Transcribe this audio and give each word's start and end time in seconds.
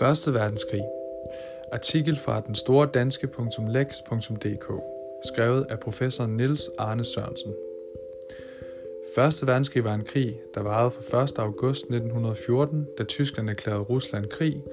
Første 0.00 0.34
verdenskrig. 0.34 0.82
Artikel 1.72 2.16
fra 2.16 2.40
den 2.46 2.54
store 2.54 2.88
danske.lex.dk. 2.94 4.72
Skrevet 5.24 5.66
af 5.70 5.80
professor 5.80 6.26
Niels 6.26 6.70
Arne 6.78 7.04
Sørensen. 7.04 7.52
Første 9.14 9.46
verdenskrig 9.46 9.84
var 9.84 9.94
en 9.94 10.04
krig, 10.04 10.40
der 10.54 10.60
varede 10.60 10.90
fra 10.90 11.22
1. 11.22 11.38
august 11.38 11.82
1914, 11.82 12.86
da 12.98 13.04
Tyskland 13.04 13.50
erklærede 13.50 13.80
Rusland 13.80 14.26
krig, 14.26 14.64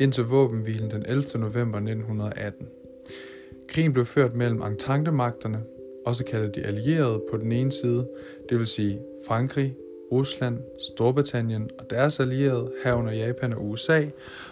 indtil 0.00 0.24
våbenhvilen 0.24 0.90
den 0.90 1.06
11. 1.06 1.24
november 1.34 1.78
1918. 1.78 2.68
Krigen 3.68 3.92
blev 3.92 4.04
ført 4.04 4.34
mellem 4.34 4.62
entente-magterne, 4.62 5.62
også 6.06 6.24
kaldet 6.24 6.54
de 6.54 6.62
allierede 6.62 7.22
på 7.30 7.36
den 7.36 7.52
ene 7.52 7.72
side, 7.72 8.08
det 8.48 8.58
vil 8.58 8.66
sige 8.66 9.00
Frankrig, 9.28 9.76
Rusland, 10.12 10.58
Storbritannien 10.78 11.70
og 11.78 11.90
deres 11.90 12.20
allierede, 12.20 12.72
herunder 12.84 13.12
Japan 13.12 13.52
og 13.52 13.64
USA, 13.64 14.04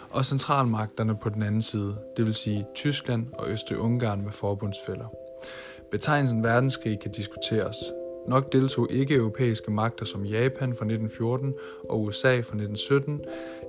og 0.09 0.25
centralmagterne 0.25 1.17
på 1.21 1.29
den 1.29 1.43
anden 1.43 1.61
side, 1.61 1.95
det 2.17 2.25
vil 2.25 2.33
sige 2.33 2.67
Tyskland 2.75 3.27
og 3.33 3.49
Østrig-Ungarn 3.49 4.21
med 4.23 4.31
forbundsfælder. 4.31 5.05
Betegnelsen 5.91 6.43
verdenskrig 6.43 6.99
kan 6.99 7.11
diskuteres. 7.11 7.75
Nok 8.27 8.53
deltog 8.53 8.91
ikke 8.91 9.15
europæiske 9.15 9.71
magter 9.71 10.05
som 10.05 10.25
Japan 10.25 10.73
fra 10.73 10.85
1914 10.85 11.53
og 11.89 12.01
USA 12.01 12.33
fra 12.33 12.57
1917 12.57 13.21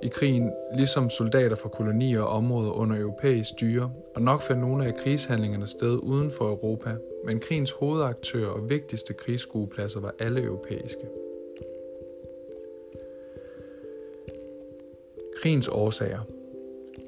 i 0.03 0.07
krigen, 0.07 0.51
ligesom 0.75 1.09
soldater 1.09 1.55
fra 1.55 1.69
kolonier 1.69 2.21
og 2.21 2.37
områder 2.37 2.71
under 2.71 2.99
europæisk 3.01 3.49
styre, 3.49 3.91
og 4.15 4.21
nok 4.21 4.41
fandt 4.41 4.61
nogle 4.61 4.85
af 4.85 4.95
krigshandlingerne 4.95 5.67
sted 5.67 5.99
uden 6.03 6.31
for 6.31 6.45
Europa, 6.45 6.95
men 7.25 7.39
krigens 7.39 7.71
hovedaktører 7.71 8.49
og 8.49 8.69
vigtigste 8.69 9.13
krigsskuepladser 9.13 9.99
var 9.99 10.13
alle 10.19 10.43
europæiske. 10.43 11.22
Krigens 15.43 15.67
årsager 15.67 16.19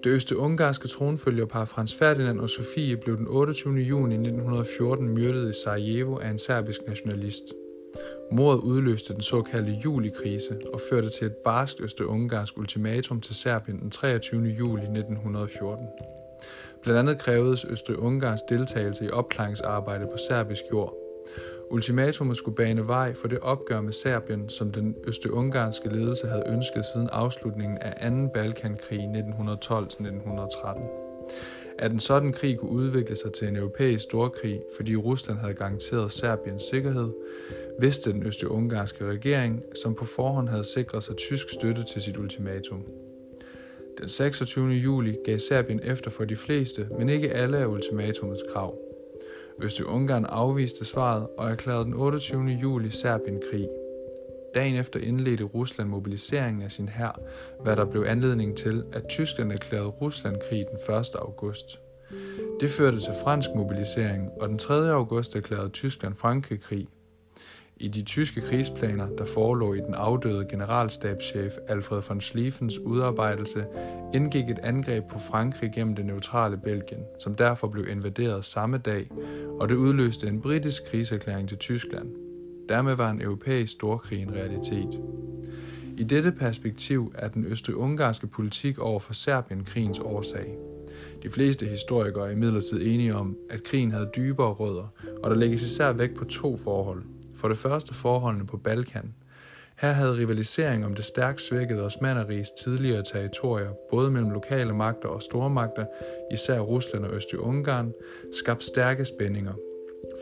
Det 0.03 0.09
øste-ungarske 0.09 0.87
tronfølgerpar 0.87 1.65
Frans 1.65 1.95
Ferdinand 1.95 2.39
og 2.39 2.49
Sofie 2.49 2.97
blev 2.97 3.17
den 3.17 3.27
28. 3.27 3.73
juni 3.73 4.13
1914 4.13 5.09
myrdet 5.09 5.49
i 5.49 5.53
Sarajevo 5.63 6.17
af 6.17 6.29
en 6.29 6.39
serbisk 6.39 6.81
nationalist. 6.87 7.43
Mordet 8.31 8.59
udløste 8.59 9.13
den 9.13 9.21
såkaldte 9.21 9.71
julikrise 9.71 10.57
og 10.73 10.81
førte 10.89 11.09
til 11.09 11.27
et 11.27 11.35
barskt 11.35 11.81
øste-ungarsk 11.81 12.57
ultimatum 12.57 13.21
til 13.21 13.35
Serbien 13.35 13.79
den 13.79 13.91
23. 13.91 14.41
juli 14.41 14.81
1914. 14.81 15.87
Blandt 16.83 16.99
andet 16.99 17.19
krævedes 17.19 17.65
Østrig-Ungarns 17.65 18.41
deltagelse 18.49 19.05
i 19.05 19.09
opklaringsarbejde 19.09 20.05
på 20.05 20.17
serbisk 20.29 20.63
jord– 20.71 20.93
Ultimatumet 21.69 22.37
skulle 22.37 22.55
bane 22.55 22.87
vej 22.87 23.13
for 23.13 23.27
det 23.27 23.39
opgør 23.39 23.81
med 23.81 23.93
Serbien, 23.93 24.49
som 24.49 24.71
den 24.71 24.95
østeungarske 25.07 25.89
ledelse 25.89 26.27
havde 26.27 26.43
ønsket 26.47 26.85
siden 26.93 27.09
afslutningen 27.11 27.77
af 27.77 28.11
2. 28.11 28.27
Balkankrig 28.33 28.99
1912-1913. 28.99 30.79
At 31.79 31.91
en 31.91 31.99
sådan 31.99 32.33
krig 32.33 32.57
kunne 32.57 32.71
udvikle 32.71 33.15
sig 33.15 33.33
til 33.33 33.47
en 33.47 33.55
europæisk 33.55 34.03
storkrig, 34.03 34.61
fordi 34.77 34.95
Rusland 34.95 35.37
havde 35.37 35.53
garanteret 35.53 36.11
Serbiens 36.11 36.63
sikkerhed, 36.63 37.11
vidste 37.79 38.11
den 38.11 38.25
østeungarske 38.25 39.05
regering, 39.05 39.63
som 39.83 39.95
på 39.95 40.05
forhånd 40.05 40.49
havde 40.49 40.63
sikret 40.63 41.03
sig 41.03 41.15
tysk 41.15 41.49
støtte 41.49 41.83
til 41.93 42.01
sit 42.01 42.17
ultimatum. 42.17 42.83
Den 43.99 44.07
26. 44.07 44.69
juli 44.69 45.17
gav 45.25 45.39
Serbien 45.39 45.79
efter 45.83 46.11
for 46.11 46.25
de 46.25 46.35
fleste, 46.35 46.87
men 46.97 47.09
ikke 47.09 47.31
alle 47.31 47.57
af 47.57 47.65
ultimatumets 47.65 48.41
krav. 48.53 48.77
Østrig-Ungarn 49.61 50.25
afviste 50.25 50.85
svaret 50.85 51.27
og 51.37 51.49
erklærede 51.49 51.85
den 51.85 51.93
28. 51.93 52.43
juli 52.43 52.89
Serbien 52.89 53.41
krig. 53.51 53.67
Dagen 54.55 54.75
efter 54.75 54.99
indledte 54.99 55.43
Rusland 55.43 55.89
mobiliseringen 55.89 56.61
af 56.63 56.71
sin 56.71 56.89
hær, 56.89 57.19
hvad 57.63 57.75
der 57.75 57.85
blev 57.85 58.03
anledning 58.07 58.57
til, 58.57 58.83
at 58.93 59.07
Tyskland 59.09 59.51
erklærede 59.51 59.87
Rusland 59.87 60.35
krig 60.49 60.65
den 60.71 60.95
1. 60.95 61.15
august. 61.15 61.79
Det 62.59 62.69
førte 62.69 62.99
til 62.99 63.13
fransk 63.23 63.49
mobilisering, 63.55 64.29
og 64.41 64.49
den 64.49 64.57
3. 64.57 64.73
august 64.73 65.35
erklærede 65.35 65.69
Tyskland 65.69 66.15
Frankrig 66.15 66.61
krig. 66.61 66.87
I 67.77 67.87
de 67.87 68.01
tyske 68.01 68.41
krigsplaner, 68.41 69.07
der 69.17 69.25
forelå 69.25 69.73
i 69.73 69.79
den 69.79 69.93
afdøde 69.93 70.45
generalstabschef 70.49 71.53
Alfred 71.67 72.01
von 72.07 72.21
Schlieffens 72.21 72.79
udarbejdelse, 72.79 73.65
indgik 74.13 74.49
et 74.49 74.59
angreb 74.59 75.03
på 75.09 75.19
Frankrig 75.19 75.71
gennem 75.75 75.95
det 75.95 76.05
neutrale 76.05 76.57
Belgien, 76.57 77.01
som 77.19 77.35
derfor 77.35 77.67
blev 77.67 77.87
invaderet 77.87 78.45
samme 78.45 78.77
dag, 78.77 79.09
og 79.59 79.69
det 79.69 79.75
udløste 79.75 80.27
en 80.27 80.41
britisk 80.41 80.85
krigserklæring 80.85 81.49
til 81.49 81.57
Tyskland. 81.57 82.07
Dermed 82.69 82.95
var 82.95 83.09
en 83.11 83.21
europæisk 83.21 83.71
storkrig 83.71 84.21
en 84.21 84.33
realitet. 84.33 84.99
I 85.97 86.03
dette 86.03 86.31
perspektiv 86.31 87.13
er 87.15 87.27
den 87.27 87.45
østrig-ungarske 87.45 88.27
politik 88.27 88.79
over 88.79 88.99
for 88.99 89.13
Serbien 89.13 89.63
krigens 89.63 89.99
årsag. 89.99 90.57
De 91.23 91.29
fleste 91.29 91.65
historikere 91.65 92.27
er 92.27 92.31
imidlertid 92.31 92.81
enige 92.81 93.15
om, 93.15 93.37
at 93.49 93.63
krigen 93.63 93.91
havde 93.91 94.09
dybere 94.15 94.53
rødder, 94.53 94.87
og 95.23 95.29
der 95.29 95.37
lægges 95.37 95.63
især 95.63 95.93
vægt 95.93 96.15
på 96.15 96.25
to 96.25 96.57
forhold– 96.57 97.03
for 97.35 97.47
det 97.47 97.57
første 97.57 97.93
forholdene 97.93 98.45
på 98.45 98.57
Balkan. 98.57 99.13
Her 99.77 99.91
havde 99.91 100.17
rivalisering 100.17 100.85
om 100.85 100.95
det 100.95 101.05
stærkt 101.05 101.41
svækkede 101.41 101.85
Osmaneriges 101.85 102.51
tidligere 102.51 103.03
territorier, 103.03 103.69
både 103.91 104.11
mellem 104.11 104.29
lokale 104.31 104.73
magter 104.73 105.09
og 105.09 105.21
stormagter, 105.21 105.85
især 106.31 106.59
Rusland 106.59 107.05
og 107.05 107.15
Østrig-Ungarn, 107.15 107.93
skabt 108.31 108.63
stærke 108.63 109.05
spændinger. 109.05 109.53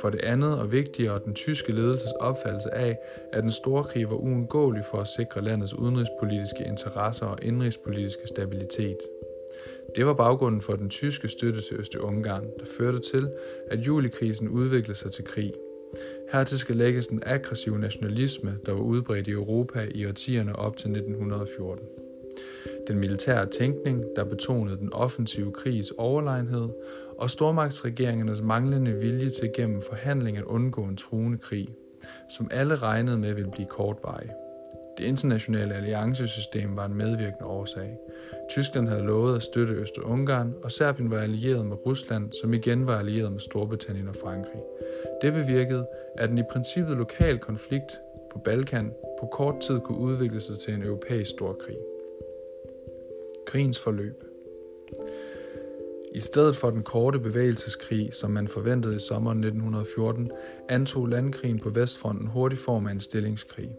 For 0.01 0.09
det 0.09 0.19
andet 0.19 0.59
og 0.59 0.71
vigtigere 0.71 1.19
den 1.25 1.33
tyske 1.33 1.71
ledelses 1.71 2.11
opfattelse 2.19 2.73
af, 2.73 2.97
at 3.33 3.43
den 3.43 3.51
store 3.51 3.83
krig 3.83 4.09
var 4.09 4.15
uundgåelig 4.15 4.83
for 4.91 4.97
at 4.97 5.07
sikre 5.07 5.41
landets 5.41 5.73
udenrigspolitiske 5.73 6.63
interesser 6.67 7.25
og 7.25 7.37
indrigspolitiske 7.41 8.27
stabilitet. 8.27 8.97
Det 9.95 10.05
var 10.05 10.13
baggrunden 10.13 10.61
for 10.61 10.73
den 10.73 10.89
tyske 10.89 11.27
støtte 11.27 11.61
til 11.61 11.77
Østrig-Ungarn, 11.79 12.43
der 12.59 12.65
førte 12.77 12.99
til, 12.99 13.29
at 13.67 13.79
julikrisen 13.79 14.49
udviklede 14.49 14.97
sig 14.97 15.11
til 15.11 15.23
krig. 15.23 15.51
Hertil 16.33 16.59
skal 16.59 16.75
lægges 16.75 17.07
den 17.07 17.23
aggressive 17.25 17.79
nationalisme, 17.79 18.57
der 18.65 18.71
var 18.71 18.79
udbredt 18.79 19.27
i 19.27 19.31
Europa 19.31 19.87
i 19.95 20.05
årtierne 20.05 20.55
op 20.55 20.77
til 20.77 20.89
1914. 20.89 21.85
Den 22.87 22.99
militære 22.99 23.45
tænkning, 23.45 24.03
der 24.15 24.23
betonede 24.23 24.77
den 24.77 24.93
offensive 24.93 25.51
krigs 25.51 25.91
overlegenhed, 25.97 26.69
og 27.17 27.29
stormagtsregeringernes 27.29 28.41
manglende 28.41 28.93
vilje 28.93 29.29
til 29.29 29.51
gennem 29.55 29.81
forhandling 29.81 30.37
at 30.37 30.43
undgå 30.43 30.83
en 30.83 30.97
truende 30.97 31.37
krig, 31.37 31.67
som 32.37 32.47
alle 32.51 32.75
regnede 32.75 33.17
med 33.17 33.33
ville 33.33 33.51
blive 33.51 33.67
kortvarig. 33.67 34.29
Det 34.97 35.03
internationale 35.03 35.75
alliancesystem 35.75 36.75
var 36.75 36.85
en 36.85 36.95
medvirkende 36.95 37.45
årsag. 37.45 37.97
Tyskland 38.49 38.87
havde 38.87 39.03
lovet 39.03 39.35
at 39.35 39.43
støtte 39.43 39.73
Øst-Ungarn, 39.73 40.53
og 40.63 40.71
Serbien 40.71 41.11
var 41.11 41.19
allieret 41.19 41.65
med 41.65 41.85
Rusland, 41.85 42.33
som 42.41 42.53
igen 42.53 42.87
var 42.87 42.99
allieret 42.99 43.31
med 43.31 43.39
Storbritannien 43.39 44.07
og 44.07 44.15
Frankrig. 44.15 44.61
Det 45.21 45.33
bevirkede, 45.33 45.87
at 46.17 46.29
en 46.29 46.37
i 46.37 46.43
princippet 46.51 46.97
lokal 46.97 47.39
konflikt 47.39 47.91
på 48.31 48.39
Balkan 48.39 48.93
på 49.19 49.25
kort 49.25 49.59
tid 49.59 49.79
kunne 49.79 49.99
udvikle 49.99 50.39
sig 50.39 50.59
til 50.59 50.73
en 50.73 50.83
europæisk 50.83 51.29
storkrig. 51.29 51.77
Krigens 53.45 53.79
forløb 53.79 54.23
i 56.15 56.19
stedet 56.19 56.55
for 56.55 56.69
den 56.69 56.83
korte 56.83 57.19
bevægelseskrig, 57.19 58.13
som 58.13 58.31
man 58.31 58.47
forventede 58.47 58.95
i 58.95 58.99
sommeren 58.99 59.37
1914, 59.37 60.31
antog 60.69 61.07
landkrigen 61.07 61.59
på 61.59 61.69
Vestfronten 61.69 62.27
hurtig 62.27 62.57
form 62.57 62.87
af 62.87 62.91
en 62.91 62.99
stillingskrig. 62.99 63.69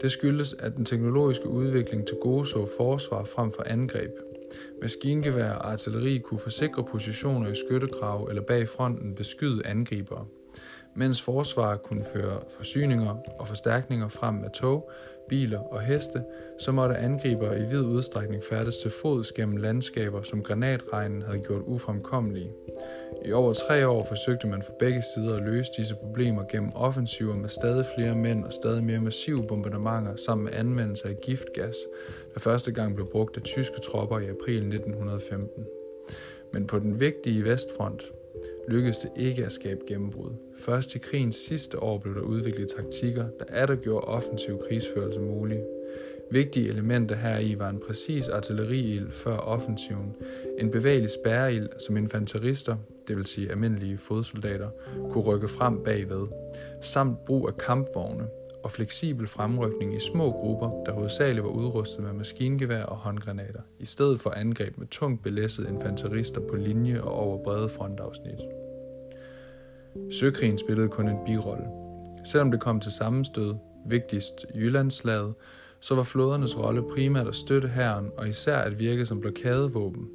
Det 0.00 0.10
skyldes, 0.10 0.54
at 0.58 0.76
den 0.76 0.84
teknologiske 0.84 1.48
udvikling 1.48 2.06
til 2.06 2.16
gode 2.16 2.46
så 2.46 2.68
forsvar 2.76 3.24
frem 3.24 3.52
for 3.52 3.62
angreb. 3.66 4.10
Maskingevær 4.82 5.50
og 5.52 5.72
artilleri 5.72 6.18
kunne 6.18 6.40
forsikre 6.40 6.84
positioner 6.84 7.50
i 7.50 7.54
skyttegrav 7.54 8.26
eller 8.28 8.42
bag 8.42 8.68
fronten 8.68 9.14
beskyde 9.14 9.66
angribere. 9.66 10.26
Mens 10.98 11.22
forsvaret 11.22 11.82
kunne 11.82 12.04
føre 12.04 12.40
forsyninger 12.48 13.16
og 13.38 13.48
forstærkninger 13.48 14.08
frem 14.08 14.34
med 14.34 14.50
tog, 14.50 14.90
biler 15.28 15.58
og 15.58 15.80
heste, 15.82 16.24
så 16.58 16.72
måtte 16.72 16.96
angribere 16.96 17.60
i 17.60 17.64
vid 17.64 17.84
udstrækning 17.84 18.42
færdes 18.50 18.76
til 18.76 18.90
fods 18.90 19.32
gennem 19.32 19.56
landskaber, 19.56 20.22
som 20.22 20.42
granatregnen 20.42 21.22
havde 21.22 21.38
gjort 21.38 21.62
ufremkommelige. 21.66 22.52
I 23.24 23.32
over 23.32 23.52
tre 23.52 23.88
år 23.88 24.06
forsøgte 24.08 24.46
man 24.46 24.62
fra 24.62 24.72
begge 24.78 25.02
sider 25.02 25.36
at 25.36 25.42
løse 25.42 25.70
disse 25.76 25.94
problemer 25.94 26.42
gennem 26.50 26.70
offensiver 26.74 27.34
med 27.34 27.48
stadig 27.48 27.86
flere 27.96 28.14
mænd 28.14 28.44
og 28.44 28.52
stadig 28.52 28.84
mere 28.84 29.00
massive 29.00 29.46
bombardementer 29.48 30.16
sammen 30.16 30.44
med 30.44 30.52
anvendelse 30.52 31.08
af 31.08 31.16
giftgas, 31.22 31.76
der 32.34 32.40
første 32.40 32.72
gang 32.72 32.94
blev 32.94 33.10
brugt 33.10 33.36
af 33.36 33.42
tyske 33.42 33.80
tropper 33.80 34.18
i 34.18 34.28
april 34.28 34.56
1915. 34.56 35.64
Men 36.52 36.66
på 36.66 36.78
den 36.78 37.00
vigtige 37.00 37.44
vestfront 37.44 38.12
lykkedes 38.68 38.98
det 38.98 39.10
ikke 39.16 39.44
at 39.44 39.52
skabe 39.52 39.80
gennembrud. 39.86 40.30
Først 40.56 40.94
i 40.94 40.98
krigens 40.98 41.34
sidste 41.34 41.82
år 41.82 41.98
blev 41.98 42.14
der 42.14 42.20
udviklet 42.20 42.68
taktikker, 42.76 43.24
der 43.38 43.44
atter 43.48 43.74
gjorde 43.76 44.06
offensiv 44.06 44.58
krigsførelse 44.68 45.20
mulig. 45.20 45.58
Vigtige 46.30 46.68
elementer 46.68 47.16
heri 47.16 47.58
var 47.58 47.68
en 47.70 47.80
præcis 47.86 48.28
artilleriild 48.28 49.10
før 49.10 49.36
offensiven, 49.36 50.16
en 50.58 50.70
bevægelig 50.70 51.10
spærreild, 51.10 51.68
som 51.86 51.96
infanterister, 51.96 52.76
det 53.08 53.16
vil 53.16 53.26
sige 53.26 53.50
almindelige 53.50 53.98
fodsoldater, 53.98 54.68
kunne 55.10 55.24
rykke 55.24 55.48
frem 55.48 55.82
bagved, 55.84 56.26
samt 56.80 57.24
brug 57.24 57.48
af 57.48 57.56
kampvogne, 57.56 58.24
og 58.64 58.70
fleksibel 58.70 59.26
fremrykning 59.26 59.96
i 59.96 60.00
små 60.12 60.32
grupper, 60.32 60.84
der 60.86 60.92
hovedsageligt 60.92 61.44
var 61.44 61.50
udrustet 61.50 62.02
med 62.02 62.12
maskingevær 62.12 62.82
og 62.82 62.96
håndgranater, 62.96 63.60
i 63.78 63.84
stedet 63.84 64.20
for 64.20 64.30
angreb 64.30 64.78
med 64.78 64.86
tungt 64.86 65.22
belæssede 65.22 65.68
infanterister 65.68 66.40
på 66.40 66.56
linje 66.56 67.00
og 67.02 67.12
over 67.12 67.44
brede 67.44 67.68
frontafsnit. 67.68 68.40
Søkrigen 70.10 70.58
spillede 70.58 70.88
kun 70.88 71.08
en 71.08 71.18
birolle. 71.26 71.64
Selvom 72.24 72.50
det 72.50 72.60
kom 72.60 72.80
til 72.80 72.92
sammenstød, 72.92 73.54
vigtigst 73.86 74.46
Jyllandslaget, 74.54 75.34
så 75.80 75.94
var 75.94 76.02
flådernes 76.02 76.58
rolle 76.58 76.82
primært 76.82 77.28
at 77.28 77.34
støtte 77.34 77.68
hæren 77.68 78.10
og 78.16 78.28
især 78.28 78.56
at 78.56 78.78
virke 78.78 79.06
som 79.06 79.20
blokadevåben. 79.20 80.08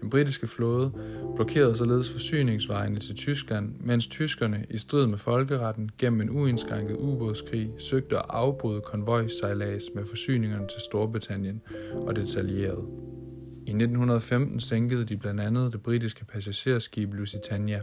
Den 0.00 0.10
britiske 0.10 0.46
flåde 0.46 0.92
blokerede 1.36 1.76
således 1.76 2.10
forsyningsvejene 2.10 2.98
til 2.98 3.14
Tyskland, 3.14 3.74
mens 3.80 4.06
tyskerne 4.06 4.66
i 4.70 4.78
strid 4.78 5.06
med 5.06 5.18
folkeretten 5.18 5.90
gennem 5.98 6.20
en 6.20 6.30
uindskrænket 6.30 6.96
ubådskrig 6.96 7.70
søgte 7.78 8.16
at 8.16 8.24
afbryde 8.28 8.80
konvojsejlads 8.80 9.84
med 9.94 10.04
forsyningerne 10.04 10.66
til 10.66 10.80
Storbritannien 10.80 11.62
og 11.94 12.16
detaljeret. 12.16 12.84
I 13.66 13.70
1915 13.70 14.60
sænkede 14.60 15.04
de 15.04 15.16
blandt 15.16 15.40
andet 15.40 15.72
det 15.72 15.82
britiske 15.82 16.24
passagerskib 16.24 17.14
Lusitania. 17.14 17.82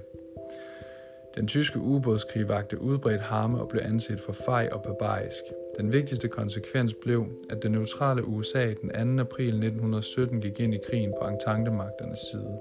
Den 1.36 1.48
tyske 1.48 1.80
ubådskrig 1.80 2.50
vagte 2.50 2.82
udbredt 2.82 3.22
harme 3.22 3.60
og 3.60 3.70
blev 3.70 3.82
anset 3.86 4.20
for 4.26 4.36
fej 4.46 4.70
og 4.72 4.84
barbarisk. 4.84 5.44
Den 5.78 5.92
vigtigste 5.94 6.28
konsekvens 6.28 6.94
blev, 6.94 7.26
at 7.50 7.64
det 7.64 7.72
neutrale 7.72 8.26
USA 8.26 8.74
den 8.74 9.18
2. 9.18 9.22
april 9.22 9.48
1917 9.48 10.42
gik 10.42 10.60
ind 10.60 10.74
i 10.74 10.80
krigen 10.90 11.14
på 11.22 11.28
Entente-magternes 11.28 12.20
side. 12.32 12.60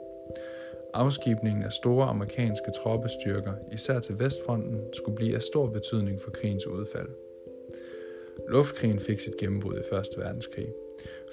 Afskibningen 0.94 1.62
af 1.62 1.72
store 1.72 2.06
amerikanske 2.06 2.70
troppestyrker, 2.82 3.52
især 3.72 4.00
til 4.00 4.18
Vestfronten, 4.18 4.80
skulle 4.92 5.16
blive 5.16 5.34
af 5.34 5.42
stor 5.42 5.66
betydning 5.66 6.20
for 6.20 6.30
krigens 6.30 6.66
udfald. 6.66 7.08
Luftkrigen 8.48 8.98
fik 8.98 9.20
sit 9.20 9.36
gennembrud 9.36 9.74
i 9.74 9.94
1. 9.94 10.04
verdenskrig. 10.16 10.68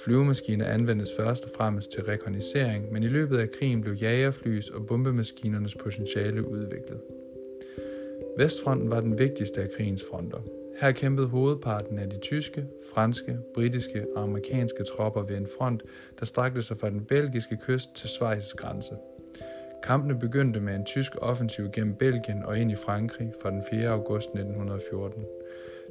Flyvemaskiner 0.05 0.65
anvendes 0.65 1.09
først 1.17 1.45
og 1.45 1.51
fremmest 1.57 1.91
til 1.91 2.03
rekognisering, 2.03 2.91
men 2.91 3.03
i 3.03 3.07
løbet 3.07 3.37
af 3.37 3.51
krigen 3.51 3.81
blev 3.81 3.93
jagerflys 3.93 4.69
og 4.69 4.85
bombemaskinernes 4.85 5.75
potentiale 5.75 6.47
udviklet. 6.47 6.99
Vestfronten 8.37 8.91
var 8.91 9.01
den 9.01 9.19
vigtigste 9.19 9.61
af 9.61 9.69
krigens 9.77 10.03
fronter. 10.11 10.60
Her 10.79 10.91
kæmpede 10.91 11.27
hovedparten 11.27 11.99
af 11.99 12.09
de 12.09 12.19
tyske, 12.19 12.65
franske, 12.93 13.37
britiske 13.53 14.05
og 14.15 14.23
amerikanske 14.23 14.83
tropper 14.83 15.23
ved 15.23 15.37
en 15.37 15.47
front, 15.57 15.83
der 16.19 16.25
strakte 16.25 16.61
sig 16.61 16.77
fra 16.77 16.89
den 16.89 17.05
belgiske 17.05 17.57
kyst 17.57 17.95
til 17.95 18.09
Schweiz 18.09 18.53
grænse. 18.53 18.95
Kampene 19.83 20.19
begyndte 20.19 20.59
med 20.59 20.75
en 20.75 20.85
tysk 20.85 21.11
offensiv 21.21 21.69
gennem 21.73 21.95
Belgien 21.95 22.43
og 22.43 22.57
ind 22.57 22.71
i 22.71 22.75
Frankrig 22.75 23.33
fra 23.41 23.51
den 23.51 23.63
4. 23.71 23.89
august 23.89 24.29
1914. 24.29 25.25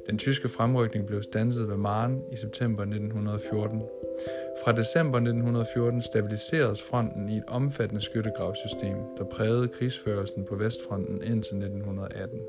Den 0.09 0.17
tyske 0.17 0.49
fremrykning 0.49 1.07
blev 1.07 1.23
stanset 1.23 1.69
ved 1.69 1.77
Maren 1.77 2.21
i 2.31 2.35
september 2.35 2.83
1914. 2.83 3.81
Fra 4.63 4.71
december 4.71 5.17
1914 5.17 6.01
stabiliseredes 6.01 6.81
fronten 6.81 7.29
i 7.29 7.37
et 7.37 7.43
omfattende 7.47 8.01
skyttegravssystem, 8.01 8.97
der 9.17 9.23
prægede 9.23 9.67
krigsførelsen 9.67 10.45
på 10.45 10.55
Vestfronten 10.55 11.15
indtil 11.15 11.55
1918. 11.55 12.39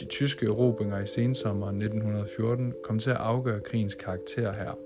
De 0.00 0.04
tyske 0.04 0.46
erobringer 0.46 0.98
i 0.98 1.06
sensommeren 1.06 1.76
1914 1.76 2.72
kom 2.84 2.98
til 2.98 3.10
at 3.10 3.16
afgøre 3.16 3.60
krigens 3.60 3.94
karakter 3.94 4.52
her. 4.52 4.78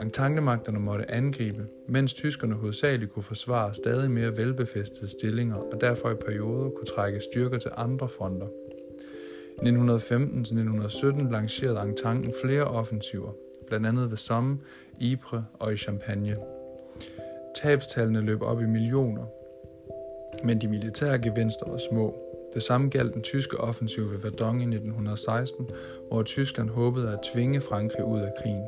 Entente-magterne 0.00 0.78
måtte 0.78 1.10
angribe, 1.10 1.66
mens 1.88 2.14
tyskerne 2.14 2.54
hovedsageligt 2.54 3.12
kunne 3.12 3.22
forsvare 3.22 3.74
stadig 3.74 4.10
mere 4.10 4.36
velbefæstede 4.36 5.10
stillinger 5.10 5.56
og 5.56 5.80
derfor 5.80 6.10
i 6.10 6.14
perioder 6.14 6.70
kunne 6.70 6.86
trække 6.86 7.20
styrker 7.32 7.58
til 7.58 7.70
andre 7.76 8.08
fronter. 8.08 8.46
I 9.62 9.68
1915-1917 9.68 11.32
lancerede 11.32 11.88
Ententen 11.88 12.32
flere 12.44 12.64
offensiver, 12.64 13.32
blandt 13.66 13.86
andet 13.86 14.10
ved 14.10 14.16
Somme, 14.16 14.58
Ypres 15.02 15.42
og 15.54 15.72
i 15.72 15.76
Champagne. 15.76 16.36
Tabstallene 17.62 18.20
løb 18.20 18.42
op 18.42 18.60
i 18.60 18.66
millioner, 18.66 19.24
men 20.44 20.60
de 20.60 20.68
militære 20.68 21.18
gevinster 21.18 21.70
var 21.70 21.80
små. 21.90 22.29
Det 22.54 22.62
samme 22.62 22.88
galt 22.88 23.14
den 23.14 23.22
tyske 23.22 23.60
offensiv 23.60 24.10
ved 24.12 24.18
Verdun 24.18 24.60
i 24.60 24.64
1916, 24.64 25.70
hvor 26.08 26.22
Tyskland 26.22 26.70
håbede 26.70 27.12
at 27.12 27.18
tvinge 27.32 27.60
Frankrig 27.60 28.04
ud 28.04 28.20
af 28.20 28.32
krigen. 28.42 28.64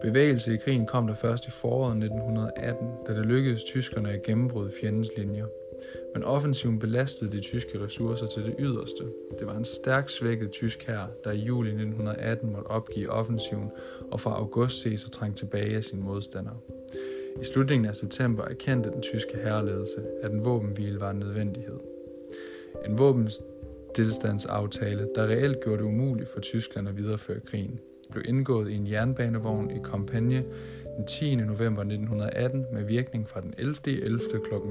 Bevægelse 0.00 0.54
i 0.54 0.56
krigen 0.56 0.86
kom 0.86 1.06
der 1.06 1.14
først 1.14 1.46
i 1.46 1.50
foråret 1.50 1.96
1918, 1.96 2.88
da 3.06 3.14
det 3.14 3.26
lykkedes 3.26 3.64
tyskerne 3.64 4.10
at 4.10 4.22
gennembryde 4.22 4.70
fjendens 4.80 5.10
linjer. 5.16 5.46
Men 6.14 6.24
offensiven 6.24 6.78
belastede 6.78 7.32
de 7.32 7.40
tyske 7.40 7.84
ressourcer 7.84 8.26
til 8.26 8.44
det 8.44 8.54
yderste. 8.58 9.04
Det 9.38 9.46
var 9.46 9.56
en 9.56 9.64
stærkt 9.64 10.10
svækket 10.10 10.50
tysk 10.50 10.86
hær, 10.86 11.06
der 11.24 11.32
i 11.32 11.38
juli 11.38 11.68
1918 11.68 12.52
måtte 12.52 12.66
opgive 12.66 13.10
offensiven 13.10 13.70
og 14.10 14.20
fra 14.20 14.30
august 14.30 14.82
se 14.82 14.98
sig 14.98 15.12
trængt 15.12 15.38
tilbage 15.38 15.76
af 15.76 15.84
sine 15.84 16.02
modstandere. 16.02 16.56
I 17.40 17.44
slutningen 17.44 17.86
af 17.86 17.96
september 17.96 18.44
erkendte 18.44 18.90
den 18.90 19.02
tyske 19.02 19.36
herreledelse, 19.36 20.02
at 20.22 20.30
en 20.30 20.44
våbenhvile 20.44 21.00
var 21.00 21.10
en 21.10 21.18
nødvendighed. 21.18 21.78
En 22.86 22.98
våbenstilstandsaftale, 22.98 25.08
der 25.14 25.26
reelt 25.26 25.64
gjorde 25.64 25.78
det 25.78 25.88
umuligt 25.88 26.28
for 26.28 26.40
Tyskland 26.40 26.88
at 26.88 26.96
videreføre 26.96 27.40
krigen, 27.40 27.78
blev 28.10 28.24
indgået 28.28 28.70
i 28.70 28.74
en 28.74 28.90
jernbanevogn 28.90 29.70
i 29.70 29.78
Kampagne 29.84 30.44
den 30.96 31.06
10. 31.06 31.36
november 31.36 31.82
1918 31.82 32.64
med 32.72 32.84
virkning 32.84 33.28
fra 33.28 33.40
den 33.40 33.54
11. 33.58 33.74
11. 33.86 34.20
kl. 34.20 34.54
11. 34.54 34.68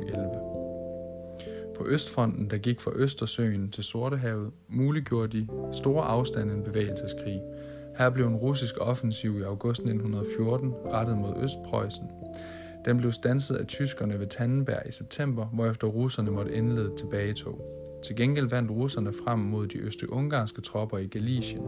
På 1.76 1.88
Østfronten, 1.88 2.50
der 2.50 2.58
gik 2.58 2.80
fra 2.80 2.92
Østersøen 2.96 3.72
til 3.72 3.84
Sortehavet, 3.84 4.52
muliggjorde 4.68 5.38
de 5.38 5.48
store 5.74 6.04
afstande 6.04 6.54
en 6.54 6.64
bevægelseskrig. 6.64 7.42
Her 7.98 8.10
blev 8.10 8.28
en 8.28 8.36
russisk 8.36 8.76
offensiv 8.80 9.40
i 9.40 9.44
august 9.44 9.80
1914 9.80 10.74
rettet 10.86 11.18
mod 11.18 11.34
Østpreussen. 11.44 12.06
Den 12.86 12.98
blev 12.98 13.12
stanset 13.12 13.56
af 13.56 13.68
tyskerne 13.68 14.20
ved 14.20 14.28
Tannenberg 14.28 14.82
i 14.88 14.92
september, 14.92 15.46
hvorefter 15.46 15.88
russerne 15.88 16.32
måtte 16.32 16.54
indlede 16.54 16.96
tilbagetog. 16.98 17.62
Til 18.04 18.16
gengæld 18.16 18.50
vandt 18.50 18.72
russerne 18.72 19.14
frem 19.14 19.40
mod 19.40 19.68
de 19.68 19.78
øste-ungarske 19.78 20.62
tropper 20.62 20.98
i 20.98 21.08
Galicien. 21.08 21.62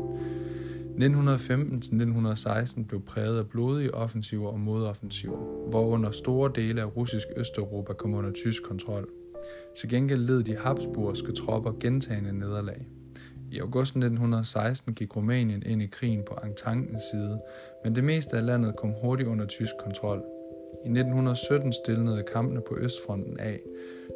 1915-1916 0.99 2.85
blev 2.85 3.01
præget 3.01 3.39
af 3.39 3.47
blodige 3.47 3.93
offensiver 3.93 4.49
og 4.49 4.59
modoffensiver, 4.59 5.69
hvorunder 5.69 6.11
store 6.11 6.51
dele 6.55 6.81
af 6.81 6.97
russisk 6.97 7.27
Østeuropa 7.37 7.93
kom 7.93 8.13
under 8.13 8.31
tysk 8.31 8.63
kontrol. 8.63 9.09
Til 9.79 9.89
gengæld 9.89 10.19
led 10.19 10.43
de 10.43 10.57
habsburgske 10.57 11.31
tropper 11.31 11.71
gentagende 11.79 12.39
nederlag. 12.39 12.87
I 13.51 13.59
august 13.59 13.89
1916 13.89 14.93
gik 14.93 15.15
Rumænien 15.15 15.63
ind 15.65 15.81
i 15.81 15.87
krigen 15.87 16.23
på 16.27 16.35
Ententens 16.45 17.03
side, 17.11 17.41
men 17.83 17.95
det 17.95 18.03
meste 18.03 18.37
af 18.37 18.45
landet 18.45 18.75
kom 18.75 18.93
hurtigt 19.01 19.29
under 19.29 19.45
tysk 19.45 19.73
kontrol. 19.79 20.23
I 20.85 20.89
1917 20.89 21.73
stillede 21.73 22.23
kampene 22.23 22.61
på 22.61 22.77
Østfronten 22.77 23.39
af. 23.39 23.59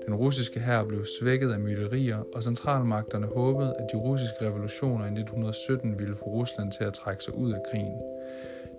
Den 0.05 0.15
russiske 0.15 0.59
hær 0.59 0.83
blev 0.83 1.05
svækket 1.21 1.51
af 1.51 1.59
myterier, 1.59 2.23
og 2.33 2.43
centralmagterne 2.43 3.27
håbede, 3.27 3.75
at 3.79 3.85
de 3.93 3.97
russiske 3.97 4.37
revolutioner 4.41 5.05
i 5.05 5.07
1917 5.07 5.99
ville 5.99 6.15
få 6.15 6.25
Rusland 6.25 6.71
til 6.71 6.83
at 6.83 6.93
trække 6.93 7.23
sig 7.23 7.37
ud 7.37 7.51
af 7.51 7.59
krigen. 7.71 8.01